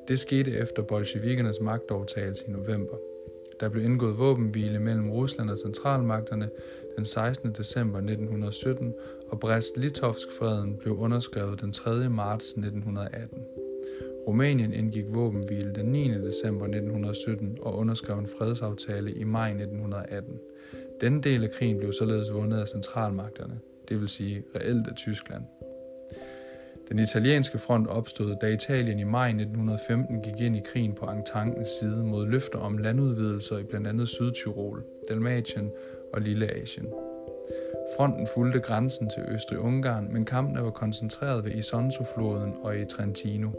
Det 0.09 0.19
skete 0.19 0.51
efter 0.51 0.83
bolsjevikernes 0.83 1.61
magtovertagelse 1.61 2.45
i 2.49 2.51
november. 2.51 2.97
Der 3.61 3.69
blev 3.69 3.85
indgået 3.85 4.19
våbenhvile 4.19 4.79
mellem 4.79 5.11
Rusland 5.11 5.51
og 5.51 5.59
centralmagterne 5.59 6.51
den 6.97 7.05
16. 7.05 7.53
december 7.53 7.99
1917, 7.99 8.95
og 9.29 9.41
Brest-Litovsk-freden 9.41 10.77
blev 10.77 10.99
underskrevet 10.99 11.61
den 11.61 11.73
3. 11.73 12.09
marts 12.09 12.45
1918. 12.45 13.64
Rumænien 14.27 14.73
indgik 14.73 15.05
våbenhvile 15.15 15.73
den 15.75 15.87
9. 15.87 16.09
december 16.09 16.65
1917 16.65 17.59
og 17.61 17.79
underskrev 17.79 18.19
en 18.19 18.29
fredsaftale 18.39 19.13
i 19.13 19.25
maj 19.25 19.49
1918. 19.49 20.39
Denne 21.01 21.21
del 21.21 21.45
af 21.45 21.51
krigen 21.51 21.79
blev 21.79 21.93
således 21.93 22.33
vundet 22.33 22.59
af 22.59 22.69
centralmagterne, 22.69 23.59
det 23.89 24.01
vil 24.01 24.09
sige 24.09 24.43
reelt 24.57 24.89
af 24.89 24.95
Tyskland. 24.97 25.43
Den 26.89 26.99
italienske 26.99 27.59
front 27.59 27.89
opstod, 27.89 28.37
da 28.41 28.47
Italien 28.47 28.99
i 28.99 29.05
maj 29.05 29.29
1915 29.29 30.23
gik 30.23 30.41
ind 30.41 30.57
i 30.57 30.63
krigen 30.73 30.95
på 30.95 31.07
Ententens 31.07 31.69
side 31.69 32.05
mod 32.05 32.27
løfter 32.27 32.59
om 32.59 32.79
landudvidelser 32.79 33.59
i 33.59 33.63
blandt 33.63 33.87
andet 33.87 34.09
Sydtyrol, 34.09 34.85
Dalmatien 35.09 35.71
og 36.13 36.21
Lilleasien. 36.21 36.87
Fronten 37.97 38.29
fulgte 38.35 38.61
grænsen 38.61 39.11
til 39.11 39.23
Østrig-Ungarn, 39.29 40.13
men 40.13 40.25
kampene 40.25 40.63
var 40.63 40.71
koncentreret 40.71 41.45
ved 41.45 41.53
Isonzo-floden 41.53 42.53
og 42.63 42.79
i 42.79 42.85
Trentino. 42.85 43.51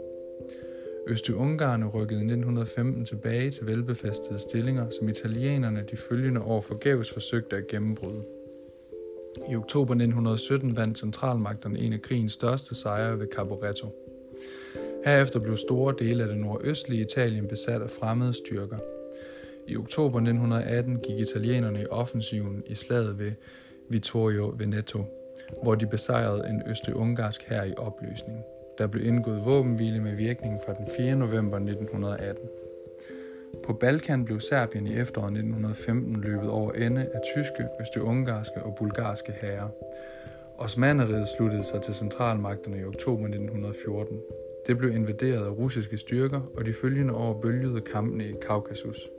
Østrig-Ungarne 1.06 1.86
rykkede 1.86 2.20
i 2.20 2.24
1915 2.24 3.04
tilbage 3.04 3.50
til 3.50 3.66
velbefæstede 3.66 4.38
stillinger, 4.38 4.90
som 4.90 5.08
italienerne 5.08 5.84
de 5.90 5.96
følgende 5.96 6.40
år 6.40 6.60
forgæves 6.60 7.10
forsøgte 7.10 7.56
at 7.56 7.66
gennembryde. 7.66 8.24
I 9.50 9.56
oktober 9.56 9.94
1917 9.94 10.76
vandt 10.76 10.98
centralmagterne 10.98 11.78
en 11.78 11.92
af 11.92 12.02
krigens 12.02 12.32
største 12.32 12.74
sejre 12.74 13.18
ved 13.18 13.26
Caporetto. 13.36 13.88
Herefter 15.04 15.40
blev 15.40 15.56
store 15.56 15.94
dele 15.98 16.22
af 16.22 16.28
det 16.28 16.38
nordøstlige 16.38 17.02
Italien 17.02 17.48
besat 17.48 17.82
af 17.82 17.90
fremmede 17.90 18.32
styrker. 18.32 18.78
I 19.68 19.76
oktober 19.76 20.18
1918 20.18 20.98
gik 20.98 21.18
italienerne 21.20 21.82
i 21.82 21.86
offensiven 21.86 22.62
i 22.66 22.74
slaget 22.74 23.18
ved 23.18 23.32
Vittorio 23.88 24.54
Veneto. 24.58 25.04
hvor 25.62 25.74
de 25.74 25.86
besejrede 25.86 26.48
en 26.48 26.62
østlig 26.70 26.96
ungarsk 26.96 27.42
hær 27.42 27.62
i 27.62 27.74
opløsning. 27.76 28.44
Der 28.78 28.86
blev 28.86 29.06
indgået 29.06 29.44
våbenhvile 29.44 30.00
med 30.00 30.14
virkning 30.16 30.60
fra 30.66 30.74
den 30.74 30.86
4. 30.96 31.16
november 31.16 31.56
1918. 31.56 32.48
På 33.64 33.72
Balkan 33.72 34.24
blev 34.24 34.40
Serbien 34.40 34.86
i 34.86 34.98
efteråret 34.98 35.30
1915 35.30 36.20
løbet 36.20 36.50
over 36.50 36.72
ende 36.72 37.00
af 37.00 37.20
tyske, 37.34 37.68
østrig-ungarske 37.80 38.62
og 38.62 38.74
bulgarske 38.78 39.32
herrer. 39.32 39.68
Osmaneriet 40.58 41.28
sluttede 41.28 41.62
sig 41.62 41.82
til 41.82 41.94
centralmagterne 41.94 42.80
i 42.80 42.84
oktober 42.84 43.24
1914. 43.24 44.20
Det 44.66 44.78
blev 44.78 44.94
invaderet 44.94 45.46
af 45.46 45.50
russiske 45.50 45.98
styrker, 45.98 46.40
og 46.56 46.66
de 46.66 46.72
følgende 46.72 47.14
år 47.14 47.40
bølgede 47.40 47.80
kampene 47.80 48.24
i 48.28 48.34
Kaukasus. 48.46 49.10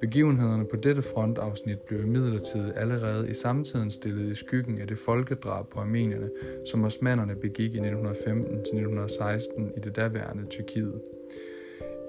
Begivenhederne 0.00 0.64
på 0.64 0.76
dette 0.76 1.02
frontafsnit 1.02 1.78
blev 1.80 2.02
imidlertid 2.02 2.72
allerede 2.76 3.30
i 3.30 3.34
samtiden 3.34 3.90
stillet 3.90 4.32
i 4.32 4.34
skyggen 4.34 4.80
af 4.80 4.86
det 4.86 4.98
folkedrab 4.98 5.68
på 5.68 5.80
armenierne, 5.80 6.30
som 6.70 6.84
osmanderne 6.84 7.36
begik 7.36 7.74
i 7.74 7.78
1915-1916 7.78 9.76
i 9.76 9.80
det 9.84 9.96
daværende 9.96 10.46
Tyrkiet. 10.50 11.02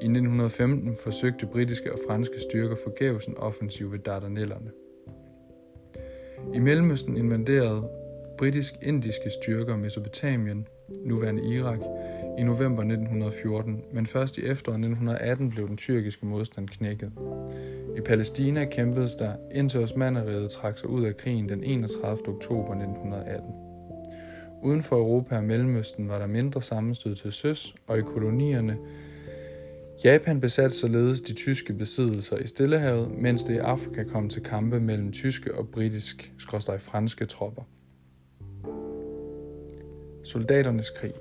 I 0.02 0.06
1915 0.06 0.96
forsøgte 0.96 1.46
britiske 1.46 1.94
og 1.94 2.00
franske 2.08 2.40
styrker 2.40 2.76
forgæves 2.84 3.26
en 3.26 3.38
offensiv 3.38 3.92
ved 3.92 4.00
Dardanellerne. 4.00 4.72
I 6.54 6.60
Mellemøsten 6.60 7.18
invaderede 7.18 7.90
britisk-indiske 8.38 9.30
styrker 9.42 9.78
Mesopotamien, 9.78 10.68
nuværende 11.06 11.56
Irak, 11.56 11.80
i 12.40 12.44
november 12.44 12.82
1914, 12.82 13.84
men 13.94 14.06
først 14.06 14.38
i 14.38 14.46
efteråret 14.46 14.78
1918 14.78 15.50
blev 15.50 15.68
den 15.68 15.78
tyrkiske 15.78 16.26
modstand 16.26 16.68
knækket. 16.68 17.12
I 17.98 18.02
Palæstina 18.02 18.66
kæmpedes 18.66 19.16
der, 19.16 19.34
indtil 19.52 19.80
Osmaneriet 19.80 20.52
trak 20.52 20.78
sig 20.78 20.90
ud 20.90 21.04
af 21.06 21.18
krigen 21.18 21.50
den 21.50 21.64
31. 21.64 22.28
oktober 22.28 22.74
1918. 22.74 23.54
Uden 24.64 24.84
for 24.84 24.96
Europa 24.96 25.38
og 25.38 25.44
Mellemøsten 25.44 26.10
var 26.10 26.20
der 26.20 26.28
mindre 26.28 26.62
sammenstød 26.62 27.16
til 27.16 27.32
søs, 27.32 27.76
og 27.88 27.98
i 27.98 28.02
kolonierne 28.02 28.78
Japan 30.04 30.40
besatte 30.40 30.76
således 30.76 31.22
de 31.22 31.34
tyske 31.34 31.74
besiddelser 31.74 32.38
i 32.38 32.48
Stillehavet, 32.48 33.12
mens 33.12 33.44
det 33.44 33.54
i 33.54 33.58
Afrika 33.58 34.04
kom 34.04 34.30
til 34.30 34.44
kampe 34.44 34.80
mellem 34.80 35.12
tyske 35.12 35.56
og 35.56 35.68
britisk-franske 35.68 37.26
tropper. 37.26 37.64
Soldaternes 40.24 40.90
krig 40.90 41.14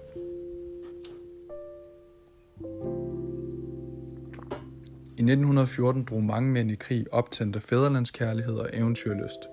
I 5.20 5.22
1914 5.22 6.04
drog 6.10 6.22
mange 6.22 6.50
mænd 6.50 6.70
i 6.70 6.74
krig 6.74 7.04
optændte 7.12 7.60
fædrelandskærlighed 7.60 8.54
og 8.54 8.68
eventyrlyst, 8.72 9.48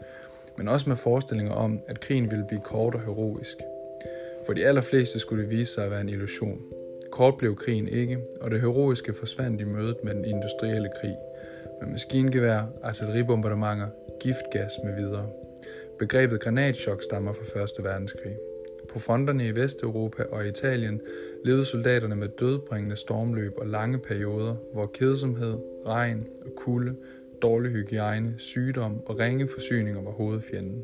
men 0.57 0.67
også 0.67 0.89
med 0.89 0.97
forestillinger 0.97 1.53
om, 1.53 1.79
at 1.87 1.99
krigen 1.99 2.31
ville 2.31 2.45
blive 2.47 2.61
kort 2.61 2.95
og 2.95 3.01
heroisk. 3.01 3.57
For 4.45 4.53
de 4.53 4.65
allerfleste 4.65 5.19
skulle 5.19 5.43
det 5.43 5.51
vise 5.51 5.73
sig 5.73 5.85
at 5.85 5.91
være 5.91 6.01
en 6.01 6.09
illusion. 6.09 6.61
Kort 7.11 7.37
blev 7.37 7.55
krigen 7.55 7.87
ikke, 7.87 8.19
og 8.41 8.51
det 8.51 8.61
heroiske 8.61 9.13
forsvandt 9.13 9.61
i 9.61 9.63
mødet 9.63 9.97
med 10.03 10.15
den 10.15 10.25
industrielle 10.25 10.89
krig, 11.01 11.15
med 11.81 11.91
maskingevær, 11.91 12.61
artilleribombardementer, 12.83 13.87
giftgas 14.19 14.71
med 14.83 14.95
videre. 14.95 15.29
Begrebet 15.99 16.41
granatchok 16.41 17.03
stammer 17.03 17.33
fra 17.33 17.63
1. 17.63 17.69
verdenskrig. 17.83 18.35
På 18.89 18.99
fronterne 18.99 19.47
i 19.47 19.55
Vesteuropa 19.55 20.23
og 20.23 20.47
Italien 20.47 21.01
levede 21.45 21.65
soldaterne 21.65 22.15
med 22.15 22.27
dødbringende 22.27 22.95
stormløb 22.95 23.53
og 23.57 23.67
lange 23.67 23.99
perioder, 23.99 24.55
hvor 24.73 24.85
kedsomhed, 24.85 25.57
regn 25.85 26.27
og 26.45 26.51
kulde, 26.55 26.95
dårlig 27.41 27.71
hygiejne, 27.71 28.33
sygdom 28.37 29.01
og 29.05 29.19
ringe 29.19 29.47
forsyninger 29.47 30.01
var 30.01 30.11
hovedfjenden. 30.11 30.83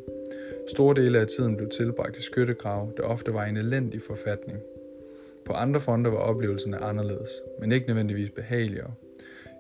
Store 0.68 0.96
dele 0.96 1.20
af 1.20 1.28
tiden 1.28 1.58
blev 1.58 1.70
tilbragt 1.70 2.18
i 2.18 2.22
skyttegrav, 2.22 2.92
der 2.98 3.04
ofte 3.04 3.34
var 3.34 3.46
en 3.46 3.58
elendig 3.58 4.02
forfatning. 4.02 4.60
På 5.46 5.54
andre 5.54 5.80
fronter 5.80 6.12
var 6.12 6.18
oplevelserne 6.18 6.78
anderledes, 6.78 7.30
men 7.60 7.72
ikke 7.72 7.88
nødvendigvis 7.88 8.30
behageligere. 8.30 8.92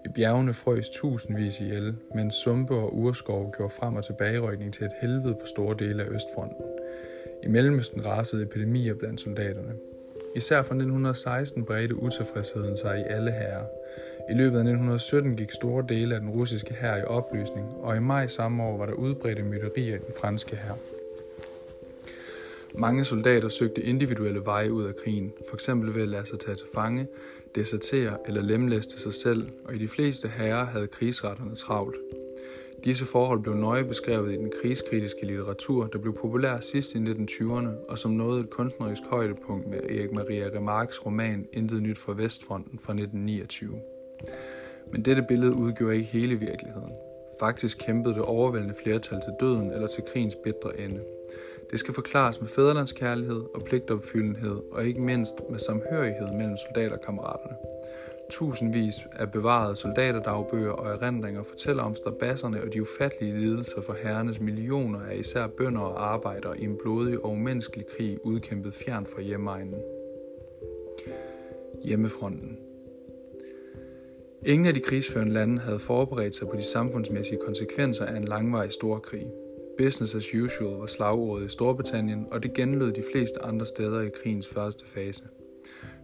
I 0.05 0.09
bjergene 0.15 0.53
frøs 0.53 0.89
tusindvis 0.89 1.59
ihjel, 1.59 1.95
mens 2.15 2.35
sumpe 2.35 2.73
og 2.73 2.97
urskov 2.97 3.53
gjorde 3.57 3.73
frem 3.79 3.95
og 3.95 4.05
tilbagerykning 4.05 4.73
til 4.73 4.85
et 4.85 4.91
helvede 5.01 5.33
på 5.33 5.45
store 5.45 5.75
dele 5.79 6.03
af 6.03 6.09
Østfronten. 6.09 6.65
I 7.43 7.47
Mellemøsten 7.47 8.05
rasede 8.05 8.43
epidemier 8.43 8.93
blandt 8.93 9.21
soldaterne. 9.21 9.73
Især 10.35 10.55
fra 10.55 10.75
1916 10.75 11.65
bredte 11.65 11.95
utilfredsheden 11.95 12.77
sig 12.77 13.00
i 13.00 13.03
alle 13.13 13.31
herrer. 13.31 13.65
I 14.29 14.33
løbet 14.33 14.57
af 14.57 14.62
1917 14.62 15.35
gik 15.35 15.51
store 15.51 15.85
dele 15.89 16.15
af 16.15 16.21
den 16.21 16.29
russiske 16.29 16.73
hær 16.73 16.95
i 16.95 17.03
opløsning, 17.03 17.67
og 17.81 17.95
i 17.97 18.00
maj 18.00 18.27
samme 18.27 18.63
år 18.63 18.77
var 18.77 18.85
der 18.85 18.93
udbredte 18.93 19.43
myterier 19.43 19.95
i 19.95 20.00
den 20.00 20.13
franske 20.19 20.55
hær. 20.55 20.73
Mange 22.75 23.05
soldater 23.05 23.50
søgte 23.50 23.81
individuelle 23.81 24.45
veje 24.45 24.73
ud 24.73 24.83
af 24.83 24.95
krigen, 24.95 25.33
f.eks. 25.51 25.69
ved 25.69 26.01
at 26.01 26.07
lade 26.07 26.25
sig 26.25 26.39
tage 26.39 26.55
til 26.55 26.67
fange, 26.75 27.07
desertere 27.55 28.17
eller 28.27 28.41
lemlæste 28.41 29.01
sig 29.01 29.13
selv, 29.13 29.47
og 29.65 29.75
i 29.75 29.77
de 29.77 29.88
fleste 29.88 30.27
herrer 30.27 30.65
havde 30.65 30.88
krigsretterne 30.88 31.55
travlt. 31.55 31.95
Disse 32.83 33.05
forhold 33.05 33.41
blev 33.41 33.55
nøje 33.55 33.83
beskrevet 33.83 34.33
i 34.33 34.37
den 34.37 34.51
krigskritiske 34.61 35.25
litteratur, 35.25 35.87
der 35.87 35.99
blev 35.99 36.13
populær 36.13 36.59
sidst 36.59 36.95
i 36.95 36.97
1920'erne, 36.97 37.69
og 37.89 37.97
som 37.97 38.11
nåede 38.11 38.41
et 38.41 38.49
kunstnerisk 38.49 39.01
højdepunkt 39.09 39.67
med 39.67 39.79
Erik 39.83 40.11
Maria 40.11 40.49
Remarques 40.55 41.05
roman 41.05 41.47
Intet 41.53 41.81
nyt 41.81 41.97
fra 41.97 42.13
Vestfronten 42.13 42.79
fra 42.79 42.93
1929. 42.93 43.81
Men 44.91 45.05
dette 45.05 45.25
billede 45.27 45.53
udgjorde 45.53 45.95
ikke 45.95 46.07
hele 46.07 46.35
virkeligheden. 46.35 46.91
Faktisk 47.39 47.77
kæmpede 47.77 48.13
det 48.13 48.21
overvældende 48.21 48.75
flertal 48.83 49.21
til 49.21 49.33
døden 49.39 49.71
eller 49.71 49.87
til 49.87 50.03
krigens 50.13 50.35
bitre 50.43 50.79
ende. 50.79 51.01
Det 51.71 51.79
skal 51.79 51.93
forklares 51.93 52.41
med 52.41 52.49
fædrelandskærlighed 52.49 53.43
og 53.55 53.63
pligtopfyldenhed, 53.63 54.61
og 54.71 54.85
ikke 54.85 55.01
mindst 55.01 55.35
med 55.49 55.59
samhørighed 55.59 56.27
mellem 56.37 56.57
soldaterkammeraterne. 56.57 57.55
Tusindvis 58.29 58.95
af 59.11 59.31
bevarede 59.31 59.75
soldaterdagbøger 59.75 60.71
og 60.71 60.93
erindringer 60.93 61.43
fortæller 61.43 61.83
om 61.83 61.95
strabasserne 61.95 62.61
og 62.61 62.73
de 62.73 62.81
ufattelige 62.81 63.37
lidelser 63.37 63.81
for 63.81 63.93
herrenes 64.03 64.39
millioner 64.39 64.99
af 64.99 65.17
især 65.17 65.47
bønder 65.47 65.81
og 65.81 66.13
arbejdere 66.13 66.59
i 66.59 66.63
en 66.63 66.77
blodig 66.83 67.19
og 67.19 67.31
umenneskelig 67.31 67.85
krig 67.97 68.25
udkæmpet 68.25 68.73
fjern 68.73 69.05
fra 69.05 69.21
hjemmeegnen. 69.21 69.81
Hjemmefronten 71.83 72.57
Ingen 74.45 74.65
af 74.67 74.73
de 74.73 74.79
krigsførende 74.79 75.33
lande 75.33 75.61
havde 75.61 75.79
forberedt 75.79 76.35
sig 76.35 76.47
på 76.47 76.55
de 76.55 76.63
samfundsmæssige 76.63 77.39
konsekvenser 77.45 78.05
af 78.05 78.17
en 78.17 78.23
langvarig 78.23 78.71
storkrig. 78.71 79.27
Business 79.77 80.15
as 80.15 80.33
usual 80.33 80.79
var 80.79 80.85
slagordet 80.85 81.45
i 81.45 81.49
Storbritannien, 81.49 82.25
og 82.31 82.43
det 82.43 82.53
genlød 82.53 82.91
de 82.91 83.03
fleste 83.13 83.43
andre 83.43 83.65
steder 83.65 84.01
i 84.01 84.09
krigens 84.23 84.47
første 84.47 84.85
fase. 84.85 85.23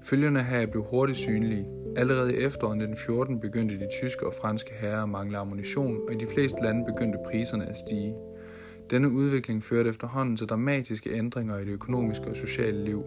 Følgerne 0.04 0.44
her 0.44 0.66
blev 0.66 0.84
hurtigt 0.84 1.18
synlige. 1.18 1.66
Allerede 1.98 2.34
i 2.34 2.38
efteråret 2.38 2.76
1914 2.76 3.40
begyndte 3.40 3.80
de 3.80 3.88
tyske 4.02 4.28
og 4.28 4.34
franske 4.42 4.72
herrer 4.74 5.04
at 5.04 5.10
mangle 5.10 5.38
ammunition, 5.38 5.98
og 6.08 6.14
i 6.14 6.18
de 6.18 6.28
fleste 6.28 6.64
lande 6.64 6.86
begyndte 6.86 7.20
priserne 7.32 7.70
at 7.70 7.78
stige. 7.78 8.16
Denne 8.90 9.10
udvikling 9.12 9.64
førte 9.64 9.90
efterhånden 9.90 10.38
til 10.38 10.48
dramatiske 10.48 11.14
ændringer 11.14 11.58
i 11.58 11.66
det 11.66 11.72
økonomiske 11.72 12.28
og 12.28 12.36
sociale 12.36 12.84
liv. 12.84 13.04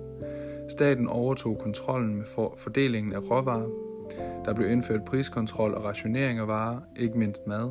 Staten 0.68 1.08
overtog 1.08 1.58
kontrollen 1.58 2.14
med 2.14 2.26
fordelingen 2.56 3.12
af 3.12 3.30
råvarer. 3.30 3.68
Der 4.44 4.54
blev 4.54 4.70
indført 4.70 5.04
priskontrol 5.04 5.74
og 5.74 5.84
rationering 5.84 6.38
af 6.38 6.48
varer, 6.48 6.80
ikke 6.96 7.18
mindst 7.18 7.46
mad. 7.46 7.70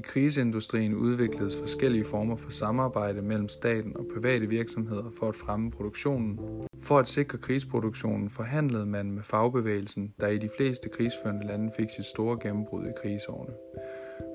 I 0.00 0.02
kriseindustrien 0.02 0.94
udvikledes 0.94 1.56
forskellige 1.56 2.04
former 2.04 2.36
for 2.36 2.50
samarbejde 2.50 3.22
mellem 3.22 3.48
staten 3.48 3.96
og 3.96 4.06
private 4.14 4.46
virksomheder 4.46 5.10
for 5.18 5.28
at 5.28 5.36
fremme 5.36 5.70
produktionen. 5.70 6.40
For 6.82 6.98
at 6.98 7.08
sikre 7.08 7.38
krigsproduktionen 7.38 8.30
forhandlede 8.30 8.86
man 8.86 9.10
med 9.10 9.22
fagbevægelsen, 9.22 10.14
der 10.20 10.28
i 10.28 10.38
de 10.38 10.48
fleste 10.56 10.88
krigsførende 10.88 11.46
lande 11.46 11.72
fik 11.76 11.90
sit 11.96 12.04
store 12.04 12.38
gennembrud 12.42 12.86
i 12.86 12.92
krigsårene. 13.02 13.52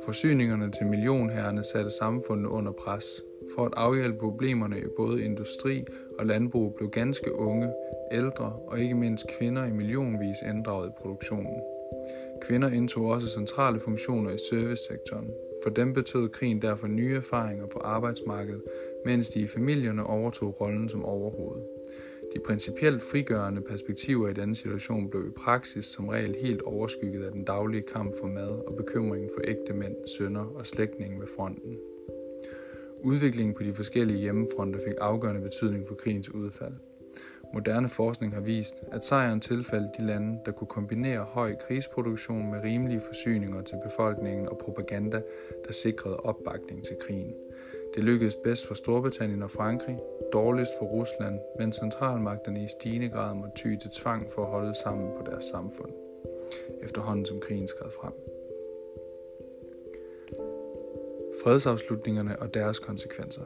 Forsyningerne 0.06 0.72
til 0.72 0.86
millionherrene 0.86 1.64
satte 1.64 1.92
samfundet 1.92 2.50
under 2.50 2.72
pres. 2.72 3.06
For 3.56 3.66
at 3.66 3.74
afhjælpe 3.78 4.18
problemerne 4.20 4.80
i 4.80 4.86
både 4.98 5.24
industri 5.24 5.84
og 6.20 6.26
landbrug 6.26 6.74
blev 6.78 6.90
ganske 6.90 7.36
unge, 7.36 7.74
ældre 8.12 8.54
og 8.68 8.80
ikke 8.80 8.96
mindst 8.96 9.26
kvinder 9.40 9.66
i 9.66 9.72
millionvis 9.72 10.38
inddraget 10.50 10.90
i 10.90 10.92
produktionen. 11.02 11.62
Kvinder 12.42 12.70
indtog 12.70 13.06
også 13.06 13.28
centrale 13.28 13.80
funktioner 13.80 14.32
i 14.32 14.38
servicesektoren. 14.50 15.34
For 15.64 15.70
dem 15.70 15.94
betød 15.94 16.30
krigen 16.30 16.62
derfor 16.62 16.88
nye 16.88 17.16
erfaringer 17.16 17.66
på 17.68 17.80
arbejdsmarkedet, 17.80 18.62
mens 19.06 19.30
de 19.30 19.40
i 19.40 19.48
familierne 19.48 20.04
overtog 20.04 20.62
rollen 20.62 20.90
som 20.90 21.06
overhoved. 21.06 21.62
De 22.36 22.40
principielt 22.40 23.02
frigørende 23.02 23.62
perspektiver 23.62 24.30
i 24.30 24.34
denne 24.34 24.56
situation 24.56 25.10
blev 25.10 25.28
i 25.28 25.40
praksis 25.46 25.86
som 25.86 26.08
regel 26.08 26.36
helt 26.42 26.62
overskygget 26.62 27.26
af 27.26 27.32
den 27.32 27.44
daglige 27.44 27.84
kamp 27.94 28.14
for 28.20 28.28
mad 28.28 28.68
og 28.68 28.76
bekymringen 28.78 29.30
for 29.36 29.42
ægte 29.44 29.74
mænd, 29.74 29.96
sønner 30.18 30.46
og 30.56 30.68
slægtninge 30.68 31.20
ved 31.20 31.28
fronten. 31.36 31.78
Udviklingen 33.04 33.56
på 33.56 33.64
de 33.64 33.74
forskellige 33.74 34.20
hjemmefronter 34.20 34.80
fik 34.80 34.94
afgørende 35.02 35.42
betydning 35.42 35.88
for 35.88 35.96
krigens 35.96 36.34
udfald. 36.34 36.74
Moderne 37.56 37.90
forskning 37.90 38.34
har 38.34 38.42
vist, 38.42 38.84
at 38.92 39.04
sejren 39.04 39.40
tilfaldt 39.40 39.98
de 39.98 40.06
lande, 40.06 40.40
der 40.46 40.52
kunne 40.52 40.68
kombinere 40.68 41.24
høj 41.24 41.56
krigsproduktion 41.56 42.52
med 42.52 42.64
rimelige 42.64 43.00
forsyninger 43.00 43.62
til 43.62 43.78
befolkningen 43.84 44.50
og 44.50 44.58
propaganda, 44.58 45.22
der 45.68 45.74
sikrede 45.74 46.18
opbakning 46.18 46.84
til 46.84 46.96
krigen. 47.00 47.36
Det 47.96 48.04
lykkedes 48.04 48.36
bedst 48.44 48.68
for 48.68 48.74
Storbritannien 48.74 49.44
og 49.44 49.52
Frankrig, 49.52 50.00
dårligst 50.34 50.72
for 50.80 50.86
Rusland, 50.86 51.40
men 51.60 51.74
centralmagterne 51.74 52.64
i 52.64 52.68
stigende 52.68 53.10
grad 53.10 53.36
må 53.36 53.48
ty 53.56 53.76
til 53.82 53.92
tvang 53.92 54.32
for 54.32 54.42
at 54.42 54.52
holde 54.52 54.76
sammen 54.84 55.10
på 55.18 55.32
deres 55.32 55.44
samfund, 55.44 55.92
efterhånden 56.84 57.26
som 57.26 57.40
krigen 57.40 57.68
skred 57.68 57.92
frem. 58.02 58.14
Fredsafslutningerne 61.44 62.40
og 62.40 62.54
deres 62.54 62.80
konsekvenser 62.80 63.42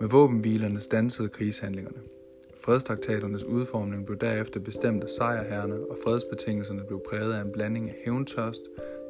med 0.00 0.08
våbenhvilerne 0.08 0.80
stansede 0.80 1.28
krigshandlingerne– 1.28 1.98
Fredstraktaternes 2.64 3.44
udformning 3.44 4.06
blev 4.06 4.18
derefter 4.18 4.60
bestemt 4.60 5.02
af 5.02 5.08
sejrherrene, 5.08 5.74
og 5.74 5.96
fredsbetingelserne 6.04 6.82
blev 6.86 7.02
præget 7.08 7.34
af 7.34 7.40
en 7.40 7.52
blanding 7.52 7.88
af 7.88 7.96
hævntørst, 8.04 8.62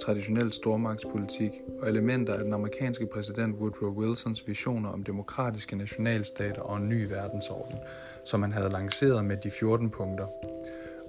traditionel 0.03 0.53
stormagtspolitik 0.53 1.51
og 1.83 1.89
elementer 1.89 2.35
af 2.35 2.45
den 2.45 2.53
amerikanske 2.53 3.07
præsident 3.07 3.57
Woodrow 3.57 3.91
Wilsons 3.91 4.49
visioner 4.49 4.91
om 4.91 5.03
demokratiske 5.03 5.77
nationalstater 5.77 6.63
og 6.63 6.77
en 6.77 6.89
ny 6.89 7.09
verdensorden, 7.09 7.79
som 8.25 8.43
han 8.43 8.53
havde 8.53 8.71
lanceret 8.71 9.25
med 9.25 9.37
de 9.37 9.51
14 9.51 9.91
punkter. 9.91 10.27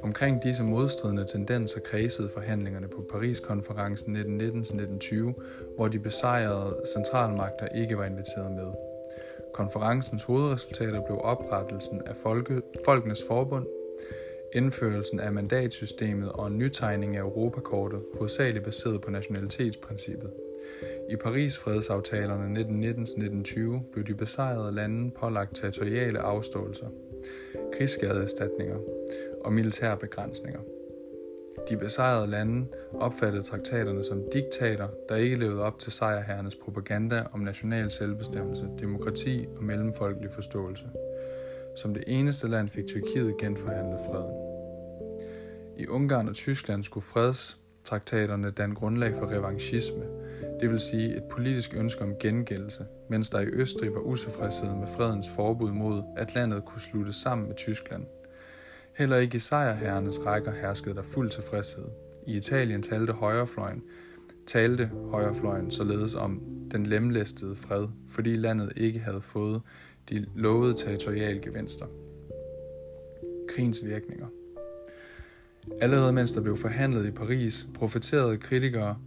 Omkring 0.04 0.44
disse 0.44 0.64
modstridende 0.64 1.26
tendenser 1.26 1.80
kredsede 1.80 2.30
forhandlingerne 2.34 2.88
på 2.88 3.06
Paris-konferencen 3.12 4.16
1919-1920, 4.16 5.76
hvor 5.76 5.88
de 5.88 6.00
besejrede 6.00 6.76
centralmagter 6.94 7.68
ikke 7.68 7.98
var 7.98 8.06
inviteret 8.06 8.52
med. 8.52 8.97
Konferencens 9.58 10.24
hovedresultater 10.24 11.06
blev 11.06 11.20
oprettelsen 11.24 12.02
af 12.06 12.16
Folke, 12.16 12.62
Folkenes 12.86 13.24
Forbund, 13.28 13.66
indførelsen 14.54 15.20
af 15.20 15.34
mandatsystemet 15.34 16.32
og 16.32 16.48
en 16.48 16.58
nytegning 16.58 17.18
af 17.18 17.22
Europakortet, 17.22 18.02
hovedsageligt 18.18 18.66
baseret 18.66 19.02
på 19.02 19.12
nationalitetsprincippet. 19.12 20.32
I 21.10 21.16
Paris 21.16 21.58
fredsaftalerne 21.58 22.60
1919-1920 23.80 23.92
blev 23.94 24.06
de 24.06 24.16
besejrede 24.16 24.72
lande 24.72 25.12
pålagt 25.12 25.56
territoriale 25.56 26.20
afståelser, 26.20 26.88
krigsskadeerstatninger 27.74 28.78
og 29.46 29.54
militære 29.54 29.98
begrænsninger. 29.98 30.60
De 31.70 31.78
besejrede 31.78 32.28
lande 32.28 32.68
opfattede 32.94 33.44
traktaterne 33.44 34.04
som 34.04 34.24
diktater, 34.34 34.88
der 35.10 35.16
ikke 35.16 35.36
levede 35.36 35.62
op 35.62 35.80
til 35.80 35.92
sejrherrenes 35.92 36.56
propaganda 36.56 37.24
om 37.34 37.40
national 37.40 37.92
selvbestemmelse, 37.92 38.70
demokrati 38.80 39.46
og 39.58 39.64
mellemfolkelig 39.64 40.32
forståelse. 40.32 40.86
Som 41.76 41.94
det 41.94 42.04
eneste 42.08 42.48
land 42.48 42.70
fik 42.70 42.88
Tyrkiet 42.88 43.38
genforhandlet 43.38 44.00
freden. 44.00 44.34
I 45.78 45.88
Ungarn 45.88 46.28
og 46.28 46.36
Tyskland 46.36 46.84
skulle 46.84 47.04
fredstraktaterne 47.04 48.52
danne 48.52 48.76
grundlag 48.76 49.16
for 49.16 49.32
revanchisme, 49.32 50.04
det 50.60 50.70
vil 50.70 50.80
sige 50.80 51.18
et 51.18 51.24
politisk 51.24 51.74
ønske 51.76 52.02
om 52.02 52.16
gengældelse, 52.20 52.86
mens 53.10 53.30
der 53.30 53.40
i 53.40 53.46
Østrig 53.46 53.94
var 53.94 54.00
utilfredshed 54.00 54.76
med 54.76 54.88
fredens 54.88 55.30
forbud 55.30 55.72
mod, 55.72 56.04
at 56.18 56.36
landet 56.36 56.66
kunne 56.66 56.82
slutte 56.82 57.14
sammen 57.14 57.48
med 57.48 57.56
Tyskland– 57.56 58.06
Heller 58.98 59.18
ikke 59.18 59.36
i 59.36 59.40
sejrherrenes 59.40 60.26
rækker 60.26 60.52
herskede 60.52 60.96
der 60.96 61.04
fuld 61.04 61.30
tilfredshed. 61.30 61.84
I 62.28 62.38
Italien 62.38 62.82
talte 62.82 63.14
højrefløjen, 63.14 63.84
talte 64.48 64.92
højrefløjen 65.12 65.72
således 65.72 66.16
om 66.16 66.42
den 66.72 66.86
lemlæstede 66.86 67.56
fred, 67.56 67.88
fordi 68.10 68.34
landet 68.34 68.74
ikke 68.76 69.00
havde 69.00 69.22
fået 69.22 69.62
de 70.10 70.26
lovede 70.36 70.74
territoriale 70.74 71.42
gevinster. 71.42 71.86
Krigens 73.50 73.86
virkninger 73.86 74.28
Allerede 75.82 76.14
mens 76.14 76.32
der 76.32 76.42
blev 76.42 76.58
forhandlet 76.58 77.06
i 77.06 77.12
Paris, 77.12 77.68
profeterede 77.76 78.38
kritikere, 78.38 78.98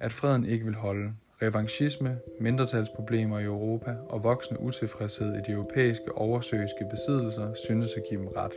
at 0.00 0.12
freden 0.12 0.44
ikke 0.44 0.64
vil 0.64 0.74
holde. 0.74 1.12
Revanchisme, 1.42 2.18
mindretalsproblemer 2.40 3.38
i 3.38 3.44
Europa 3.44 3.96
og 4.08 4.24
voksende 4.24 4.60
utilfredshed 4.60 5.34
i 5.34 5.40
de 5.46 5.52
europæiske 5.52 6.12
oversøiske 6.14 6.86
besiddelser 6.90 7.54
syntes 7.66 7.90
at 7.96 8.02
give 8.10 8.20
dem 8.20 8.28
ret 8.28 8.52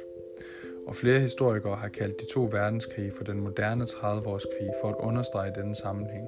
og 0.87 0.95
flere 0.95 1.19
historikere 1.19 1.75
har 1.75 1.87
kaldt 1.87 2.19
de 2.19 2.25
to 2.25 2.49
verdenskrige 2.51 3.11
for 3.17 3.23
den 3.23 3.39
moderne 3.39 3.83
30-årskrig 3.83 4.69
for 4.81 4.89
at 4.89 4.95
understrege 4.99 5.51
denne 5.55 5.75
sammenhæng. 5.75 6.27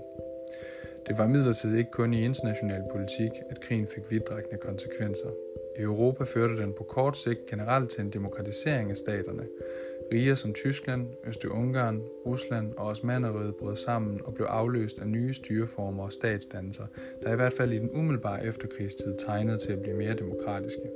Det 1.08 1.18
var 1.18 1.28
midlertid 1.28 1.76
ikke 1.76 1.92
kun 1.92 2.14
i 2.14 2.26
international 2.26 2.84
politik, 2.92 3.32
at 3.50 3.62
krigen 3.62 3.88
fik 3.88 4.12
vidtrækkende 4.12 4.58
konsekvenser. 4.58 5.30
I 5.80 5.82
Europa 5.82 6.24
førte 6.24 6.58
den 6.58 6.74
på 6.78 6.84
kort 6.84 7.18
sigt 7.18 7.46
generelt 7.46 7.90
til 7.90 8.02
en 8.02 8.10
demokratisering 8.10 8.90
af 8.90 8.98
staterne. 8.98 9.44
Riger 10.14 10.36
som 10.36 10.54
Tyskland, 10.54 11.08
Østrig-Ungarn, 11.28 12.02
Rusland 12.26 12.74
og 12.78 12.86
Osmaneriet 12.86 13.56
brød 13.56 13.76
sammen 13.76 14.22
og 14.24 14.34
blev 14.34 14.46
afløst 14.46 15.00
af 15.00 15.08
nye 15.08 15.34
styreformer 15.34 16.04
og 16.04 16.14
statsdannelser, 16.14 16.86
der 17.24 17.34
i 17.34 17.36
hvert 17.36 17.54
fald 17.54 17.72
i 17.72 17.80
den 17.80 17.90
umiddelbare 17.92 18.46
efterkrigstid 18.46 19.16
tegnede 19.26 19.58
til 19.58 19.74
at 19.74 19.82
blive 19.82 19.98
mere 19.98 20.14
demokratiske. 20.14 20.90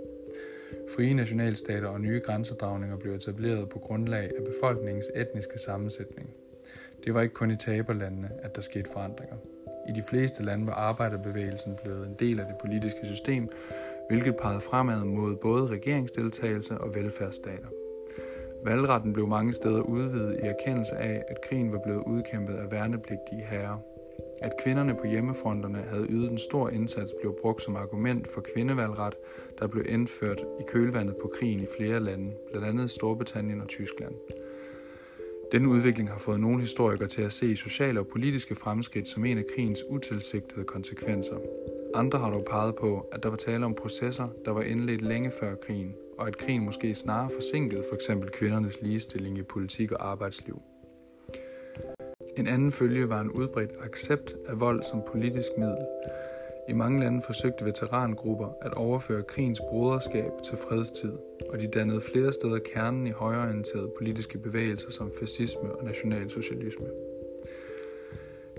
Frie 0.96 1.14
nationalstater 1.14 1.88
og 1.88 2.02
nye 2.02 2.20
grænsedragninger 2.20 2.98
blev 2.98 3.14
etableret 3.14 3.70
på 3.70 3.80
grundlag 3.80 4.24
af 4.24 4.44
befolkningens 4.46 5.10
etniske 5.16 5.60
sammensætning. 5.60 6.30
Det 7.04 7.14
var 7.14 7.22
ikke 7.22 7.34
kun 7.34 7.52
i 7.52 7.56
taberlandene, 7.56 8.30
at 8.44 8.56
der 8.56 8.62
skete 8.62 8.90
forandringer. 8.94 9.36
I 9.90 9.92
de 9.92 10.04
fleste 10.10 10.44
lande 10.44 10.68
var 10.68 10.74
arbejderbevægelsen 10.74 11.78
blevet 11.84 12.08
en 12.08 12.16
del 12.20 12.40
af 12.40 12.46
det 12.46 12.56
politiske 12.62 13.00
system, 13.04 13.50
hvilket 14.10 14.36
pegede 14.36 14.62
fremad 14.62 15.04
mod 15.04 15.36
både 15.36 15.68
regeringsdeltagelse 15.68 16.78
og 16.78 16.96
velfærdsstater. 16.96 17.68
Valgretten 18.66 19.14
blev 19.14 19.28
mange 19.28 19.54
steder 19.54 19.82
udvidet 19.82 20.40
i 20.44 20.48
erkendelse 20.48 20.96
af, 20.96 21.24
at 21.28 21.42
krigen 21.50 21.72
var 21.72 21.80
blevet 21.80 22.04
udkæmpet 22.04 22.56
af 22.56 22.72
værnepligtige 22.72 23.46
herrer. 23.46 23.78
At 24.42 24.52
kvinderne 24.64 24.96
på 24.96 25.08
hjemmefronterne 25.08 25.78
havde 25.90 26.08
ydet 26.10 26.32
en 26.32 26.38
stor 26.38 26.70
indsats 26.70 27.14
blev 27.22 27.36
brugt 27.42 27.62
som 27.62 27.76
argument 27.76 28.28
for 28.28 28.42
kvindevalgret, 28.54 29.14
der 29.60 29.68
blev 29.68 29.86
indført 29.90 30.42
i 30.60 30.64
kølvandet 30.68 31.16
på 31.22 31.32
krigen 31.40 31.60
i 31.60 31.68
flere 31.78 32.00
lande, 32.00 32.32
blandt 32.52 32.68
andet 32.68 32.92
Storbritannien 32.92 33.62
og 33.62 33.68
Tyskland. 33.68 34.16
Denne 35.52 35.70
udvikling 35.70 36.10
har 36.10 36.18
fået 36.18 36.40
nogle 36.40 36.62
historikere 36.62 37.08
til 37.08 37.22
at 37.22 37.32
se 37.32 37.56
sociale 37.56 38.00
og 38.00 38.08
politiske 38.08 38.56
fremskridt 38.56 39.08
som 39.08 39.26
en 39.26 39.38
af 39.38 39.44
krigens 39.56 39.84
utilsigtede 39.90 40.66
konsekvenser. 40.66 41.38
Andre 41.96 42.20
har 42.20 42.30
dog 42.32 42.46
peget 42.50 42.76
på, 42.76 43.10
at 43.12 43.24
der 43.24 43.30
var 43.30 43.38
tale 43.38 43.66
om 43.66 43.74
processer, 43.74 44.28
der 44.46 44.52
var 44.52 44.62
indledt 44.62 45.02
længe 45.02 45.32
før 45.40 45.56
krigen, 45.56 45.96
og 46.18 46.28
at 46.28 46.38
krigen 46.38 46.66
måske 46.66 46.96
snarere 46.96 47.30
forsinkede 47.34 47.84
f.eks. 47.92 48.10
kvindernes 48.34 48.82
ligestilling 48.82 49.38
i 49.38 49.44
politik 49.44 49.92
og 49.92 50.10
arbejdsliv. 50.10 50.62
En 52.40 52.48
anden 52.48 52.72
følge 52.72 53.10
var 53.10 53.22
en 53.22 53.32
udbredt 53.32 53.72
accept 53.80 54.36
af 54.48 54.60
vold 54.60 54.84
som 54.84 55.02
politisk 55.12 55.48
middel. 55.58 55.86
I 56.70 56.74
mange 56.74 57.00
lande 57.00 57.22
forsøgte 57.26 57.66
veterangrupper 57.66 58.50
at 58.62 58.74
overføre 58.74 59.24
krigens 59.24 59.62
broderskab 59.70 60.32
til 60.44 60.58
fredstid, 60.58 61.14
og 61.50 61.60
de 61.60 61.68
dannede 61.68 62.02
flere 62.02 62.34
steder 62.34 62.60
kernen 62.60 63.08
i 63.08 63.12
højreorienterede 63.12 63.92
politiske 63.98 64.38
bevægelser 64.38 64.92
som 64.92 65.12
fascisme 65.20 65.72
og 65.76 65.86
nationalsocialisme. 65.86 66.86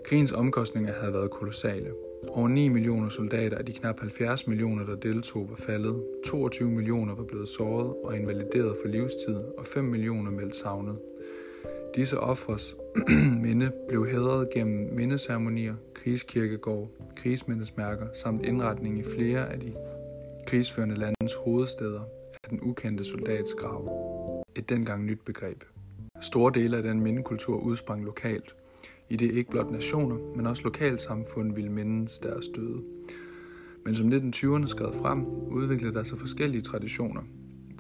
Krigens 0.05 0.33
omkostninger 0.33 0.93
havde 0.93 1.12
været 1.12 1.31
kolossale. 1.31 1.90
Over 2.29 2.49
9 2.49 2.69
millioner 2.69 3.09
soldater 3.09 3.59
af 3.59 3.66
de 3.66 3.73
knap 3.73 4.01
70 4.01 4.47
millioner, 4.47 4.85
der 4.87 4.95
deltog, 4.95 5.51
var 5.51 5.57
faldet. 5.57 6.05
22 6.25 6.71
millioner 6.71 7.14
var 7.14 7.25
blevet 7.25 7.49
såret 7.49 7.95
og 8.05 8.16
invalideret 8.16 8.77
for 8.83 8.88
livstid, 8.88 9.37
og 9.59 9.66
5 9.66 9.85
millioner 9.85 10.31
meldt 10.31 10.57
savnet. 10.57 10.97
Disse 11.94 12.20
offres 12.20 12.76
minde 13.42 13.72
blev 13.88 14.07
hædret 14.07 14.50
gennem 14.55 14.94
mindeceremonier, 14.94 15.74
krigskirkegård, 15.94 16.90
krigsmindesmærker 17.16 18.07
samt 18.14 18.46
indretning 18.46 18.98
i 18.98 19.03
flere 19.03 19.53
af 19.53 19.61
de 19.61 19.74
krigsførende 20.46 20.94
landes 20.94 21.35
hovedsteder 21.44 22.00
af 22.44 22.50
den 22.50 22.59
ukendte 22.62 23.05
soldats 23.05 23.55
grav. 23.55 24.44
Et 24.57 24.68
dengang 24.68 25.05
nyt 25.05 25.20
begreb. 25.24 25.64
Store 26.20 26.53
dele 26.55 26.76
af 26.76 26.83
den 26.83 27.00
mindekultur 27.00 27.57
udsprang 27.57 28.05
lokalt, 28.05 28.55
i 29.09 29.16
det 29.16 29.33
ikke 29.33 29.50
blot 29.50 29.70
nationer, 29.70 30.37
men 30.37 30.46
også 30.46 30.62
lokalsamfund 30.62 31.55
ville 31.55 31.72
mindes 31.72 32.18
deres 32.18 32.48
døde. 32.48 32.83
Men 33.85 33.94
som 33.94 34.09
1920'erne 34.09 34.66
skred 34.66 34.92
frem, 34.92 35.26
udviklede 35.26 35.94
der 35.94 36.05
sig 36.05 36.18
forskellige 36.18 36.62
traditioner, 36.62 37.22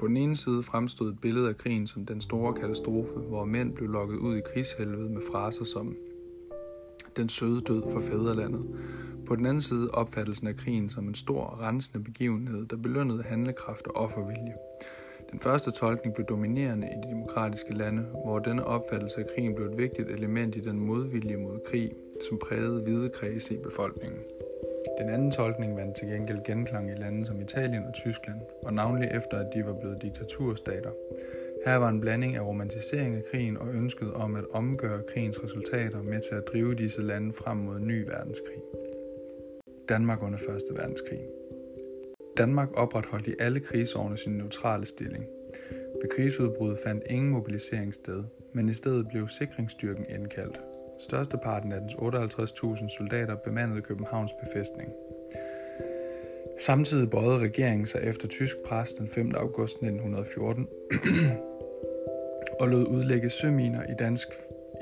på 0.00 0.06
den 0.06 0.16
ene 0.16 0.36
side 0.36 0.62
fremstod 0.62 1.10
et 1.10 1.20
billede 1.20 1.48
af 1.48 1.58
krigen 1.58 1.86
som 1.86 2.06
den 2.06 2.20
store 2.20 2.54
katastrofe, 2.54 3.12
hvor 3.12 3.44
mænd 3.44 3.72
blev 3.72 3.88
lokket 3.88 4.16
ud 4.16 4.36
i 4.36 4.40
krigshelvede 4.40 5.10
med 5.10 5.22
fraser 5.32 5.64
som 5.64 5.96
den 7.16 7.28
søde 7.28 7.60
død 7.60 7.82
for 7.92 8.00
fædrelandet. 8.00 8.64
På 9.26 9.36
den 9.36 9.46
anden 9.46 9.60
side 9.60 9.90
opfattelsen 9.90 10.48
af 10.48 10.56
krigen 10.56 10.90
som 10.90 11.08
en 11.08 11.14
stor, 11.14 11.58
rensende 11.60 12.04
begivenhed, 12.04 12.66
der 12.66 12.76
belønnede 12.76 13.22
handlekraft 13.22 13.86
og 13.86 13.96
offervilje. 13.96 14.54
Den 15.30 15.40
første 15.40 15.70
tolkning 15.70 16.14
blev 16.14 16.26
dominerende 16.26 16.86
i 16.86 17.06
de 17.06 17.10
demokratiske 17.14 17.74
lande, 17.74 18.02
hvor 18.24 18.38
denne 18.38 18.64
opfattelse 18.64 19.20
af 19.20 19.26
krigen 19.34 19.54
blev 19.54 19.66
et 19.66 19.78
vigtigt 19.78 20.08
element 20.08 20.56
i 20.56 20.60
den 20.60 20.78
modvilje 20.78 21.36
mod 21.36 21.60
krig, 21.70 21.92
som 22.28 22.38
prægede 22.38 22.82
hvide 22.82 23.10
kredse 23.14 23.54
i 23.54 23.58
befolkningen. 23.58 24.18
Den 25.00 25.08
anden 25.08 25.30
tolkning 25.30 25.76
vandt 25.76 25.96
til 25.96 26.08
gengæld 26.08 26.44
genklang 26.44 26.90
i 26.90 26.94
lande 26.94 27.26
som 27.26 27.40
Italien 27.40 27.84
og 27.84 27.94
Tyskland, 27.94 28.40
og 28.62 28.74
navnlig 28.74 29.08
efter 29.12 29.38
at 29.38 29.46
de 29.54 29.66
var 29.66 29.72
blevet 29.72 30.02
diktaturstater. 30.02 30.90
Her 31.66 31.76
var 31.76 31.88
en 31.88 32.00
blanding 32.00 32.36
af 32.36 32.40
romantisering 32.40 33.16
af 33.16 33.22
krigen 33.30 33.56
og 33.56 33.68
ønsket 33.74 34.12
om 34.12 34.36
at 34.36 34.44
omgøre 34.52 35.02
krigens 35.08 35.44
resultater 35.44 36.02
med 36.02 36.20
til 36.20 36.34
at 36.34 36.44
drive 36.52 36.74
disse 36.74 37.02
lande 37.02 37.32
frem 37.32 37.56
mod 37.56 37.76
en 37.76 37.86
ny 37.86 38.04
verdenskrig. 38.04 38.62
Danmark 39.88 40.22
under 40.22 40.38
1. 40.38 40.76
verdenskrig. 40.76 41.20
Danmark 42.36 42.68
opretholdt 42.74 43.26
i 43.26 43.34
alle 43.38 43.60
krigsårene 43.60 44.18
sin 44.18 44.32
neutrale 44.32 44.86
stilling. 44.86 45.26
Ved 46.02 46.10
krigsudbruddet 46.16 46.78
fandt 46.86 47.04
ingen 47.10 47.32
mobilisering 47.32 47.94
sted, 47.94 48.24
men 48.52 48.68
i 48.68 48.72
stedet 48.72 49.08
blev 49.08 49.28
sikringsstyrken 49.28 50.06
indkaldt. 50.08 50.60
Størsteparten 51.00 51.72
af 51.72 51.80
dens 51.80 51.94
58.000 51.94 52.88
soldater 52.88 53.36
bemandede 53.36 53.82
Københavns 53.82 54.32
befæstning. 54.32 54.92
Samtidig 56.58 57.10
bøjede 57.10 57.38
regeringen 57.38 57.86
sig 57.86 58.00
efter 58.02 58.28
tysk 58.28 58.56
pres 58.66 58.94
den 58.94 59.08
5. 59.08 59.34
august 59.34 59.74
1914 59.74 60.68
og 62.60 62.68
lod 62.68 62.86
udlægge 62.86 63.30
søminer 63.30 63.82
i, 63.82 63.94
dansk, 63.98 64.28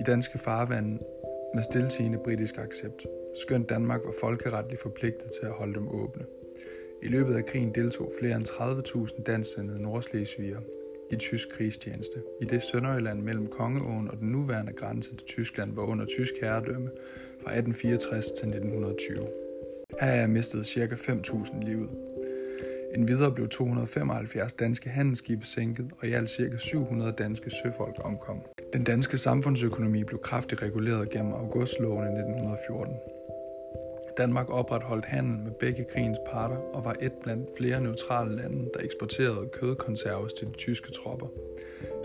i 0.01 0.03
danske 0.07 0.39
farvande 0.39 0.99
med 1.55 1.63
stiltigende 1.63 2.19
britisk 2.25 2.59
accept, 2.59 3.07
skønt 3.43 3.69
Danmark 3.69 4.01
var 4.05 4.15
folkeretligt 4.21 4.83
forpligtet 4.83 5.31
til 5.41 5.47
at 5.47 5.53
holde 5.53 5.75
dem 5.75 5.89
åbne. 5.89 6.25
I 7.03 7.09
løbet 7.09 7.35
af 7.35 7.47
krigen 7.47 7.75
deltog 7.75 8.13
flere 8.21 8.37
end 8.37 8.49
30.000 8.49 9.23
dansksindede 9.23 9.83
nordslesviger 9.83 10.61
i 11.11 11.17
tysk 11.17 11.49
krigstjeneste, 11.49 12.23
i 12.41 12.45
det 12.45 12.63
Sønderjylland 12.63 13.23
mellem 13.23 13.47
Kongeåen 13.47 14.11
og 14.11 14.19
den 14.21 14.29
nuværende 14.29 14.73
grænse 14.73 15.17
til 15.17 15.27
Tyskland 15.27 15.75
var 15.75 15.83
under 15.83 16.07
tysk 16.07 16.33
herredømme 16.41 16.91
fra 17.43 17.51
1864 17.57 18.27
til 18.27 18.49
1920. 18.49 19.17
Her 20.01 20.09
er 20.09 20.27
mistet 20.27 20.67
ca. 20.67 20.95
5.000 20.95 21.65
livet. 21.65 21.91
En 22.95 23.09
videre 23.09 23.33
blev 23.35 23.49
275 23.49 24.53
danske 24.53 24.91
handelsskibe 24.91 25.47
sænket, 25.47 25.91
og 25.99 26.09
i 26.09 26.13
alt 26.13 26.31
ca. 26.31 26.57
700 26.59 27.13
danske 27.13 27.51
søfolk 27.51 27.95
omkom. 28.05 28.41
Den 28.73 28.85
danske 28.85 29.19
samfundsøkonomi 29.19 30.05
blev 30.05 30.21
kraftigt 30.21 30.63
reguleret 30.63 31.11
gennem 31.11 31.33
augustloven 31.33 32.05
i 32.05 32.09
1914. 32.09 32.95
Danmark 34.19 34.51
opretholdt 34.51 35.05
handel 35.05 35.39
med 35.39 35.53
begge 35.61 35.87
krigens 35.93 36.19
parter 36.27 36.57
og 36.57 36.85
var 36.85 36.95
et 37.03 37.13
blandt 37.13 37.49
flere 37.59 37.81
neutrale 37.81 38.37
lande, 38.37 38.71
der 38.75 38.81
eksporterede 38.85 39.49
kødkonserves 39.53 40.33
til 40.33 40.47
de 40.47 40.53
tyske 40.53 40.91
tropper. 40.93 41.27